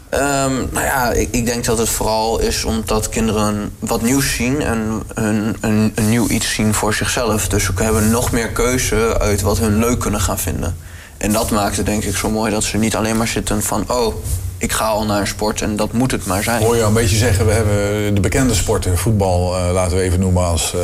Ehm, 0.10 0.54
nou 0.72 0.86
ja, 0.86 1.12
ik, 1.12 1.28
ik 1.32 1.46
denk 1.46 1.66
dat 1.66 1.78
het 1.78 1.90
vooral 1.90 2.40
is 2.40 2.64
omdat 2.64 3.10
kinderen 3.10 3.72
wat 3.80 4.02
nieuws 4.02 4.34
zien 4.36 4.62
en 4.62 5.02
een, 5.14 5.58
een, 5.62 5.92
een 5.96 6.10
nieuw 6.10 6.28
iets 6.28 6.54
zien 6.54 6.74
voor 6.74 6.94
zichzelf. 6.94 7.48
Dus 7.48 7.64
ze 7.64 7.72
hebben 7.76 8.10
nog 8.10 8.32
meer 8.32 8.48
keuze 8.48 9.20
uit 9.20 9.42
wat 9.42 9.60
hun 9.60 9.80
leuk 9.80 10.00
kunnen 10.00 10.22
gaan 10.22 10.40
vinden. 10.40 10.76
En 11.18 11.32
dat 11.32 11.50
maakt 11.52 11.78
het 11.78 11.86
denk 11.86 12.04
ik 12.04 12.16
zo 12.16 12.30
mooi 12.30 12.52
dat 12.52 12.64
ze 12.64 12.78
niet 12.78 12.96
alleen 12.96 13.18
maar 13.18 13.28
zitten 13.28 13.64
van... 13.64 13.84
oh, 13.88 14.16
ik 14.58 14.72
ga 14.72 14.86
al 14.86 15.06
naar 15.06 15.20
een 15.22 15.28
sport 15.28 15.62
en 15.62 15.76
dat 15.76 15.94
moet 15.94 16.12
het 16.12 16.26
maar 16.26 16.44
zijn. 16.44 16.64
Hoor 16.64 16.76
je 16.76 16.82
een 16.84 16.94
beetje 16.94 17.18
zeggen, 17.18 17.46
we 17.46 17.52
hebben 17.52 18.16
de 18.16 18.22
bekende 18.22 18.54
sporten, 18.54 18.98
voetbal 18.98 19.58
eh, 19.58 19.72
laten 19.74 19.98
we 19.98 20.04
even 20.04 20.20
noemen 20.20 20.44
als... 20.44 20.74
eh, 20.74 20.80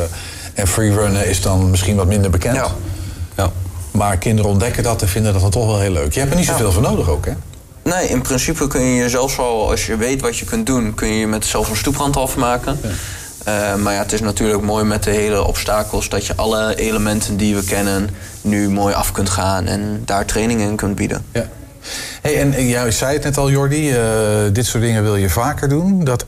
en 0.54 0.66
freerunnen 0.66 1.26
is 1.26 1.40
dan 1.40 1.70
misschien 1.70 1.96
wat 1.96 2.06
minder 2.06 2.30
bekend. 2.30 2.56
Ja. 2.56 2.70
Ja. 3.96 4.04
Maar 4.04 4.16
kinderen 4.16 4.50
ontdekken 4.50 4.82
dat 4.82 5.02
en 5.02 5.08
vinden 5.08 5.32
dat 5.32 5.42
dan 5.42 5.50
toch 5.50 5.66
wel 5.66 5.80
heel 5.80 5.90
leuk. 5.90 6.12
Je 6.12 6.20
hebt 6.20 6.32
er 6.32 6.38
niet 6.38 6.46
zoveel 6.46 6.72
voor 6.72 6.82
nodig 6.82 7.08
ook, 7.08 7.26
hè? 7.26 7.32
Nee, 7.82 8.08
in 8.08 8.22
principe 8.22 8.66
kun 8.66 8.80
je 8.80 8.96
jezelf 8.96 9.38
al, 9.38 9.70
als 9.70 9.86
je 9.86 9.96
weet 9.96 10.20
wat 10.20 10.38
je 10.38 10.44
kunt 10.44 10.66
doen... 10.66 10.94
kun 10.94 11.08
je 11.08 11.26
met 11.26 11.44
zelfs 11.44 11.70
een 11.70 11.76
stoeprand 11.76 12.16
afmaken. 12.16 12.78
Eh, 13.44 13.74
maar 13.74 13.92
ja, 13.92 13.98
het 13.98 14.12
is 14.12 14.20
natuurlijk 14.20 14.62
mooi 14.62 14.84
met 14.84 15.02
de 15.02 15.10
hele 15.10 15.44
obstakels... 15.44 16.08
dat 16.08 16.26
je 16.26 16.36
alle 16.36 16.76
elementen 16.76 17.36
die 17.36 17.54
we 17.56 17.64
kennen 17.64 18.10
nu 18.40 18.70
mooi 18.70 18.94
af 18.94 19.12
kunt 19.12 19.28
gaan... 19.28 19.66
en 19.66 20.02
daar 20.04 20.24
training 20.24 20.60
in 20.60 20.76
kunt 20.76 20.94
bieden. 20.94 21.24
Ja. 21.32 21.48
Hey, 22.22 22.40
en 22.40 22.66
jij 22.68 22.90
zei 22.90 23.14
het 23.14 23.24
net 23.24 23.36
al, 23.36 23.50
Jordi, 23.50 23.90
eh, 23.90 23.98
dit 24.52 24.66
soort 24.66 24.82
dingen 24.82 25.02
wil 25.02 25.16
je 25.16 25.30
vaker 25.30 25.68
doen. 25.68 26.04
Dat 26.04 26.22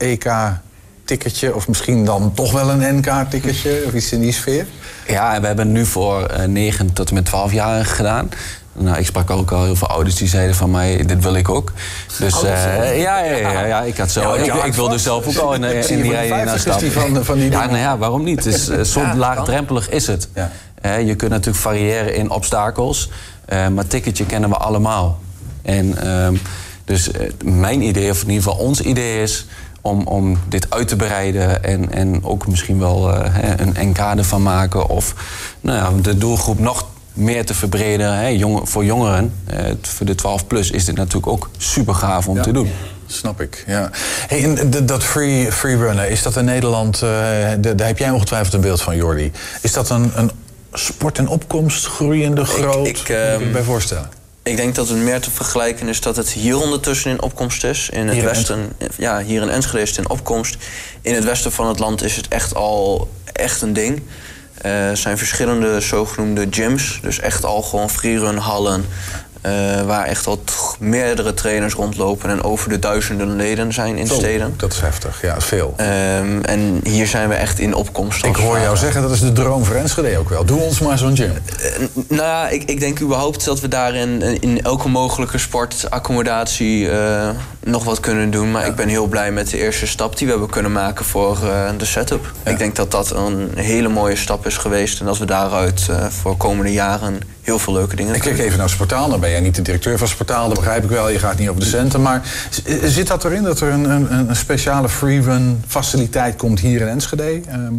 EK-ticketje, 1.12 1.54
of 1.54 1.68
misschien 1.68 2.04
dan 2.04 2.32
toch 2.34 2.52
wel 2.52 2.70
een 2.70 2.96
NK-ticketje, 2.96 3.82
of 3.86 3.92
iets 3.92 4.12
in 4.12 4.20
die 4.20 4.32
sfeer. 4.32 4.66
Ja, 5.06 5.34
en 5.34 5.40
we 5.40 5.46
hebben 5.46 5.72
nu 5.72 5.84
voor 5.86 6.22
eh 6.26 6.46
9 6.46 6.92
tot 6.92 7.08
en 7.08 7.14
met 7.14 7.24
12 7.24 7.52
jaar 7.52 7.84
gedaan. 7.84 8.30
Nou, 8.72 8.98
ik 8.98 9.06
sprak 9.06 9.30
ook 9.30 9.50
al 9.50 9.64
heel 9.64 9.76
veel 9.76 9.88
ouders 9.88 10.14
die 10.16 10.28
zeiden 10.28 10.54
van 10.54 10.70
mij, 10.70 11.04
dit 11.06 11.22
wil 11.22 11.34
ik 11.34 11.48
ook. 11.48 11.72
Dus 12.18 12.42
eh, 12.42 13.00
ja, 13.00 13.18
ja, 13.24 13.36
ja, 13.36 13.64
ja, 13.66 13.82
ik 13.82 13.96
had 13.96 14.10
zo. 14.10 14.36
Ja, 14.36 14.42
ik, 14.54 14.64
ik 14.64 14.74
wilde 14.74 14.98
zelf 14.98 15.26
ook 15.26 15.36
al 15.36 15.54
in, 15.54 15.64
Ik 15.64 15.84
in, 15.84 16.02
die 16.02 16.10
rij 16.10 16.28
50 16.28 16.54
is 16.54 16.60
stappen. 16.60 16.92
van- 16.92 17.24
van 17.24 17.38
die 17.38 17.50
ja, 17.50 17.66
nou 17.66 17.78
ja, 17.78 17.98
waarom 17.98 18.24
niet? 18.24 18.46
Is, 18.46 18.68
eh, 18.68 18.80
zo 18.80 19.02
laagdrempelig 19.16 19.88
is 19.90 20.06
het. 20.06 20.28
Eh, 20.80 21.06
je 21.06 21.14
kunt 21.14 21.30
natuurlijk 21.30 21.58
variëren 21.64 22.14
in 22.14 22.30
obstakels, 22.30 23.10
eh, 23.44 23.68
maar 23.68 23.86
ticketje 23.86 24.26
kennen 24.26 24.50
we 24.50 24.56
allemaal. 24.56 25.20
En 25.62 25.98
ehm, 26.02 26.34
dus 26.84 27.10
eh, 27.10 27.30
mijn 27.44 27.82
idee, 27.82 28.10
of 28.10 28.22
in 28.22 28.28
ieder 28.30 28.42
geval 28.42 28.58
ons 28.66 28.80
idee 28.80 29.22
is 29.22 29.46
om, 29.88 30.06
om 30.06 30.38
dit 30.48 30.66
uit 30.70 30.88
te 30.88 30.96
breiden 30.96 31.64
en, 31.64 31.92
en 31.92 32.24
ook 32.24 32.46
misschien 32.46 32.78
wel 32.78 33.08
hè, 33.14 33.60
een 33.60 33.88
NK 33.88 33.98
ervan 33.98 34.42
maken. 34.42 34.88
Of 34.88 35.14
nou 35.60 35.78
ja, 35.78 36.02
de 36.02 36.18
doelgroep 36.18 36.58
nog 36.58 36.86
meer 37.12 37.44
te 37.46 37.54
verbreden. 37.54 38.18
Hè, 38.18 38.40
voor 38.62 38.84
jongeren, 38.84 39.32
eh, 39.46 39.58
voor 39.82 40.06
de 40.06 40.14
12 40.14 40.46
plus, 40.46 40.70
is 40.70 40.84
dit 40.84 40.96
natuurlijk 40.96 41.26
ook 41.26 41.50
super 41.58 41.94
gaaf 41.94 42.28
om 42.28 42.36
Ja. 42.36 42.42
te 42.42 42.52
doen. 42.52 42.70
Snap 43.06 43.40
ik, 43.40 43.64
ja. 43.66 43.90
Hey, 44.26 44.44
en 44.56 44.86
dat 44.86 45.04
free, 45.04 45.52
freerunnen, 45.52 46.10
is 46.10 46.22
dat 46.22 46.36
in 46.36 46.44
Nederland... 46.44 46.94
eh, 46.94 47.08
daar 47.60 47.86
heb 47.86 47.98
jij 47.98 48.10
ongetwijfeld 48.10 48.54
een 48.54 48.60
beeld 48.60 48.82
van, 48.82 48.96
Jordi. 48.96 49.32
Is 49.60 49.72
dat 49.72 49.90
een, 49.90 50.10
een 50.14 50.30
sport 50.72 51.18
in 51.18 51.28
opkomst, 51.28 51.86
groeiende, 51.86 52.44
groot? 52.44 52.86
ik, 52.86 52.96
moet 52.96 53.06
je 53.06 53.14
ehm, 53.14 53.52
bij 53.52 53.62
voorstellen? 53.62 54.08
Ik 54.48 54.56
denk 54.56 54.74
dat 54.74 54.88
het 54.88 54.98
meer 54.98 55.20
te 55.20 55.30
vergelijken 55.30 55.88
is 55.88 56.00
dat 56.00 56.16
het 56.16 56.30
hier 56.30 56.56
ondertussen 56.60 57.10
in 57.10 57.22
opkomst 57.22 57.64
is. 57.64 57.88
In 57.92 58.00
het 58.06 58.14
Hier 58.14 58.22
in 58.22 58.28
westen, 58.28 58.72
ja, 58.96 59.20
hier 59.22 59.42
in 59.42 59.48
Enschede 59.48 59.82
is 59.82 59.88
het 59.88 59.98
in 59.98 60.08
opkomst. 60.08 60.56
In 61.02 61.14
het 61.14 61.24
westen 61.24 61.52
van 61.52 61.66
het 61.66 61.78
land 61.78 62.02
is 62.02 62.16
het 62.16 62.28
echt 62.28 62.54
al 62.54 63.10
echt 63.32 63.62
een 63.62 63.72
ding. 63.72 64.02
Eh, 64.54 64.88
Er 64.88 64.96
zijn 64.96 65.18
verschillende 65.18 65.80
zogenoemde 65.80 66.46
gyms. 66.50 66.98
Dus 67.02 67.18
echt 67.20 67.44
al 67.44 67.62
gewoon 67.62 67.90
freerun-hallen. 67.90 68.84
Eh, 69.40 69.52
waar 69.86 70.04
echt 70.04 70.26
al 70.26 70.42
meerdere 70.78 71.34
trainers 71.34 71.74
rondlopen 71.74 72.30
en 72.30 72.42
over 72.42 72.68
de 72.68 72.78
duizenden 72.78 73.36
leden 73.36 73.72
zijn 73.72 73.96
in 73.96 74.06
Zo, 74.06 74.14
steden. 74.14 74.54
Dat 74.56 74.72
is 74.72 74.80
heftig, 74.80 75.22
ja, 75.22 75.40
veel. 75.40 75.74
Ehm, 75.76 76.40
en 76.42 76.80
hier 76.82 77.06
zijn 77.06 77.28
we 77.28 77.34
echt 77.34 77.58
in 77.58 77.74
opkomst. 77.74 78.24
ik 78.24 78.36
hoor 78.36 78.58
jou 78.58 78.76
zeggen, 78.76 79.02
dat 79.02 79.10
is 79.10 79.20
de 79.20 79.32
droom 79.32 79.64
voor 79.64 79.74
Enschede 79.74 80.18
ook 80.18 80.28
wel. 80.28 80.44
Doe 80.44 80.60
ons 80.60 80.80
maar 80.80 80.98
zo'n 80.98 81.16
gym. 81.16 81.30
Eh, 81.30 81.70
nou 82.08 82.22
ja, 82.22 82.48
ik, 82.48 82.62
ik 82.62 82.80
denk 82.80 83.00
überhaupt 83.00 83.44
dat 83.44 83.60
we 83.60 83.68
daarin 83.68 84.40
in 84.40 84.62
elke 84.62 84.88
mogelijke 84.88 85.38
sportaccommodatie 85.38 86.90
eh, 86.90 87.28
nog 87.68 87.84
wat 87.84 88.00
kunnen 88.00 88.30
doen. 88.30 88.50
Maar 88.50 88.66
ik 88.66 88.74
ben 88.74 88.88
heel 88.88 89.06
blij 89.06 89.32
met 89.32 89.50
de 89.50 89.58
eerste 89.58 89.86
stap 89.86 90.16
die 90.16 90.26
we 90.26 90.32
hebben 90.32 90.50
kunnen 90.50 90.72
maken 90.72 91.04
voor 91.04 91.38
eh, 91.42 91.68
de 91.78 91.84
setup. 91.84 92.32
Ik 92.44 92.58
denk 92.58 92.76
dat 92.76 92.90
dat 92.90 93.10
een 93.10 93.50
hele 93.54 93.88
mooie 93.88 94.16
stap 94.16 94.46
is 94.46 94.56
geweest. 94.56 95.00
En 95.00 95.06
dat 95.06 95.18
we 95.18 95.24
daaruit 95.26 95.86
eh, 95.90 96.06
voor 96.06 96.36
komende 96.36 96.72
jaren 96.72 97.18
heel 97.42 97.58
veel 97.58 97.72
leuke 97.72 97.96
dingen 97.96 98.14
Ik 98.14 98.20
kijk 98.20 98.38
even 98.38 98.58
naar 98.58 98.70
Sportaal. 98.70 99.08
Dan 99.10 99.20
ben 99.20 99.30
jij 99.30 99.40
niet 99.40 99.54
de 99.54 99.62
directeur 99.62 99.98
van 99.98 100.08
Sportaal, 100.08 100.48
dat 100.48 100.58
begrijp 100.58 100.84
ik 100.84 100.90
wel. 100.90 101.08
Je 101.08 101.18
gaat 101.18 101.38
niet 101.38 101.48
over 101.48 101.60
de 101.60 101.66
centen. 101.68 102.02
Maar 102.02 102.22
z- 102.50 102.60
zit 102.84 103.06
dat 103.06 103.24
erin 103.24 103.42
dat 103.42 103.60
er 103.60 103.68
een, 103.72 103.90
een, 103.90 104.28
een 104.28 104.36
speciale 104.36 104.88
freerun 104.88 105.62
faciliteit 105.66 106.36
komt 106.36 106.60
hier 106.60 106.80
in 106.80 106.88
Enschede? 106.88 107.40
Ehm, 107.48 107.72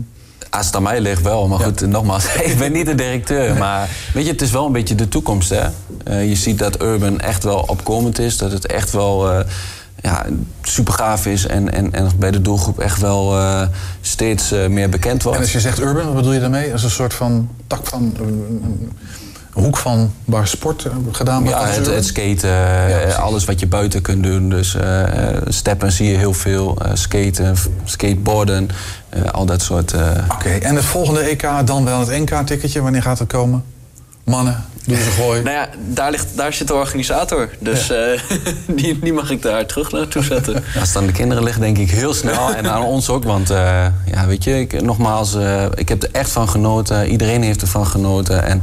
Als 0.50 0.66
het 0.66 0.76
aan 0.76 0.84
mij 0.84 1.02
ligt 1.02 1.22
wel, 1.22 1.48
maar 1.48 1.60
goed, 1.60 1.82
nogmaals, 1.88 2.26
ik 2.44 2.58
ben 2.58 2.72
niet 2.72 2.86
de 2.86 2.96
directeur. 2.96 3.56
Maar 3.58 3.90
weet 4.14 4.26
je, 4.26 4.32
het 4.32 4.42
is 4.42 4.52
wel 4.52 4.66
een 4.66 4.72
beetje 4.72 4.96
de 4.96 5.08
toekomst, 5.08 5.50
hè. 5.50 5.64
Eh, 6.04 6.28
je 6.30 6.36
ziet 6.36 6.60
dat 6.60 6.82
Urban 6.82 7.20
echt 7.20 7.44
wel 7.44 7.64
opkomend 7.68 8.20
is. 8.20 8.38
Dat 8.38 8.52
het 8.52 8.66
echt 8.68 8.92
wel 8.92 9.32
eh, 9.32 9.40
ja, 10.02 10.26
super 10.62 10.94
gaaf 10.94 11.26
is. 11.26 11.48
En, 11.48 11.74
en, 11.74 11.94
en 11.94 12.10
bij 12.18 12.32
de 12.32 12.42
doelgroep 12.42 12.80
echt 12.80 13.00
wel 13.02 13.38
eh, 13.38 13.68
steeds 14.02 14.52
eh, 14.52 14.68
meer 14.68 14.90
bekend 14.90 15.24
wordt. 15.24 15.38
en 15.38 15.44
als 15.44 15.54
je 15.54 15.60
zegt 15.60 15.80
urban, 15.80 16.06
wat 16.06 16.16
bedoel 16.16 16.34
je 16.34 16.40
daarmee? 16.40 16.72
Als 16.72 16.84
een 16.84 16.90
soort 16.90 17.14
van 17.14 17.50
tak 17.68 17.88
van... 17.88 18.14
een 18.20 18.94
hoek 19.54 19.78
van 19.78 20.14
waar 20.26 20.48
sport 20.48 20.86
eh, 20.86 20.92
gedaan 21.12 21.44
wordt? 21.44 21.58
Ja, 21.58 21.68
het, 21.68 21.86
het 21.86 22.06
skaten, 22.06 23.18
alles 23.18 23.46
wat 23.46 23.60
je 23.60 23.68
buiten 23.68 24.02
kunt 24.02 24.24
doen. 24.24 24.50
Dus 24.50 24.78
steppen 25.48 25.92
zie 25.92 26.12
je 26.12 26.18
heel 26.18 26.34
veel. 26.34 26.78
skaten, 26.94 27.56
skateboarden, 27.84 28.70
al 29.32 29.46
dat 29.46 29.62
soort... 29.62 29.94
Oké, 30.34 30.50
en 30.50 30.76
het 30.76 30.86
volgende 30.86 31.20
EK 31.20 31.48
dan 31.66 31.86
wel 31.86 32.00
het 32.00 32.10
NK-ticketje. 32.10 32.82
Wanneer 32.82 33.02
gaat 33.02 33.20
het 33.20 33.28
komen? 33.28 33.64
Mannen, 34.30 34.66
doen 34.86 34.98
ze 34.98 35.10
gooi. 35.10 35.42
Nou 35.42 35.56
ja, 35.56 35.70
daar, 35.88 36.12
ligt, 36.12 36.28
daar 36.36 36.54
zit 36.54 36.68
de 36.68 36.74
organisator. 36.74 37.50
Dus 37.60 37.90
eh, 37.90 38.20
die, 38.78 39.00
die 39.00 39.14
mag 39.14 39.32
ik 39.32 39.42
daar 39.42 39.66
terug 39.66 39.92
naartoe 39.92 40.24
zetten. 40.24 40.54
Als 40.80 40.88
het 40.88 40.98
aan 40.98 41.06
de 41.06 41.12
kinderen 41.12 41.44
ligt, 41.44 41.60
denk 41.60 41.78
ik 41.78 41.92
heel 41.92 42.14
snel. 42.14 42.54
En 42.54 42.72
aan 42.72 42.84
ons 42.84 43.10
ook. 43.10 43.24
Want 43.24 43.50
eh, 43.50 43.86
ja, 44.06 44.28
weet 44.28 44.44
je, 44.44 44.60
ik, 44.60 44.82
nogmaals, 44.82 45.36
eh, 45.36 45.66
ik 45.76 45.90
heb 45.90 46.04
er 46.04 46.10
echt 46.12 46.32
van 46.32 46.50
genoten. 46.50 47.08
Iedereen 47.08 47.44
heeft 47.44 47.62
ervan 47.62 47.88
genoten. 47.88 48.44
En 48.44 48.62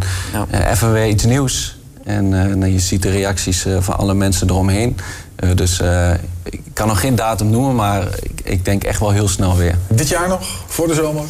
eh, 0.50 0.70
even 0.70 0.92
weer 0.92 1.06
iets 1.08 1.24
nieuws. 1.24 1.76
En 2.04 2.24
eh, 2.48 2.54
nou, 2.54 2.72
je 2.72 2.78
ziet 2.78 3.02
de 3.02 3.10
reacties 3.10 3.64
eh, 3.64 3.76
van 3.80 3.98
alle 3.98 4.14
mensen 4.14 4.48
eromheen. 4.50 4.96
Eh, 5.36 5.50
dus 5.54 5.80
eh, 5.80 6.10
ik 6.42 6.60
kan 6.72 6.88
nog 6.88 7.00
geen 7.00 7.14
datum 7.14 7.50
noemen, 7.50 7.74
maar 7.74 8.02
ik, 8.22 8.40
ik 8.44 8.64
denk 8.64 8.84
echt 8.84 9.00
wel 9.00 9.10
heel 9.10 9.28
snel 9.28 9.56
weer. 9.56 9.74
Dit 9.88 10.08
jaar 10.08 10.28
nog, 10.28 10.40
voor 10.66 10.88
de 10.88 10.94
zomer? 10.94 11.22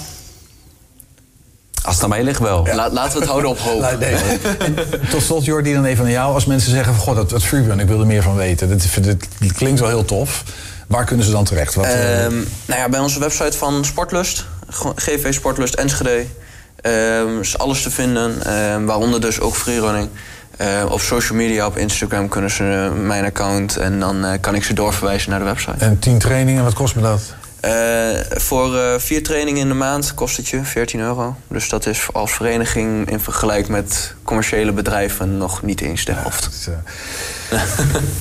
Als 1.86 1.94
het 1.94 2.04
aan 2.04 2.10
mij 2.10 2.22
ligt 2.22 2.38
wel. 2.40 2.66
Laat, 2.74 2.92
laten 2.92 3.12
we 3.12 3.18
het 3.18 3.28
houden 3.28 3.50
op 3.50 3.58
hoop. 3.58 3.98
Nee, 3.98 4.16
Tot 5.10 5.22
slot, 5.22 5.44
Jordi, 5.44 5.72
dan 5.74 5.84
even 5.84 6.04
naar 6.04 6.12
jou. 6.12 6.34
Als 6.34 6.44
mensen 6.46 6.70
zeggen 6.70 6.94
van, 6.94 7.02
god, 7.02 7.16
dat, 7.16 7.30
dat 7.30 7.42
freerun, 7.42 7.80
ik 7.80 7.88
wil 7.88 8.00
er 8.00 8.06
meer 8.06 8.22
van 8.22 8.36
weten. 8.36 8.68
Dit, 8.68 8.88
dit 9.38 9.52
klinkt 9.52 9.80
wel 9.80 9.88
heel 9.88 10.04
tof. 10.04 10.42
Waar 10.86 11.04
kunnen 11.04 11.24
ze 11.26 11.30
dan 11.32 11.44
terecht? 11.44 11.74
Wat, 11.74 11.84
eh, 11.84 12.24
Ehm, 12.24 12.34
nou 12.66 12.80
ja, 12.80 12.88
bij 12.88 13.00
onze 13.00 13.20
website 13.20 13.58
van 13.58 13.84
Sportlust, 13.84 14.44
GV 14.94 15.32
Sportlust 15.34 15.74
Enschede, 15.74 16.24
ehm, 16.80 17.40
is 17.40 17.58
alles 17.58 17.82
te 17.82 17.90
vinden. 17.90 18.42
ehm, 18.44 18.84
waaronder 18.84 19.20
dus 19.20 19.40
ook 19.40 19.54
freerunning. 19.54 20.08
Eh, 20.56 20.66
op 20.88 21.00
social 21.00 21.38
media, 21.38 21.66
op 21.66 21.76
Instagram 21.76 22.28
kunnen 22.28 22.50
ze 22.50 22.92
mijn 23.02 23.24
account 23.24 23.76
en 23.76 24.00
dan 24.00 24.24
eh, 24.24 24.32
kan 24.40 24.54
ik 24.54 24.64
ze 24.64 24.72
doorverwijzen 24.72 25.30
naar 25.30 25.38
de 25.38 25.44
website. 25.44 25.84
En 25.84 25.98
tien 25.98 26.18
trainingen, 26.18 26.64
wat 26.64 26.74
kost 26.74 26.94
me 26.96 27.02
dat? 27.02 27.20
Eh, 27.66 28.38
voor 28.38 28.76
eh, 28.76 28.98
vier 28.98 29.22
trainingen 29.22 29.60
in 29.60 29.68
de 29.68 29.74
maand 29.74 30.14
kost 30.14 30.36
het 30.36 30.48
je 30.48 30.64
14 30.64 31.00
euro. 31.00 31.36
Dus 31.48 31.68
dat 31.68 31.86
is 31.86 32.08
als 32.12 32.32
vereniging 32.32 33.10
in 33.10 33.20
vergelijking 33.20 33.68
met 33.68 34.14
commerciële 34.22 34.72
bedrijven 34.72 35.38
nog 35.38 35.62
niet 35.62 35.80
eens 35.80 36.04
de 36.04 36.12
helft. 36.12 36.70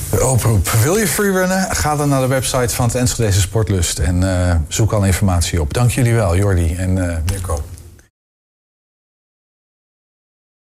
De 0.09 0.25
oproep. 0.31 0.69
Wil 0.69 0.97
je 0.97 1.07
freerunnen? 1.07 1.75
Ga 1.75 1.95
dan 1.95 2.09
naar 2.09 2.21
de 2.21 2.27
website 2.27 2.75
van 2.75 2.85
het 2.85 2.95
Enschedeze 2.95 3.41
Sportlust 3.41 3.99
en 3.99 4.23
eh, 4.23 4.55
zoek 4.67 4.91
al 4.91 5.03
informatie 5.03 5.61
op. 5.61 5.73
Dank 5.73 5.91
jullie 5.91 6.13
wel, 6.13 6.35
Jordi 6.35 6.75
en 6.75 7.09
eh 7.09 7.17
Mirko. 7.31 7.63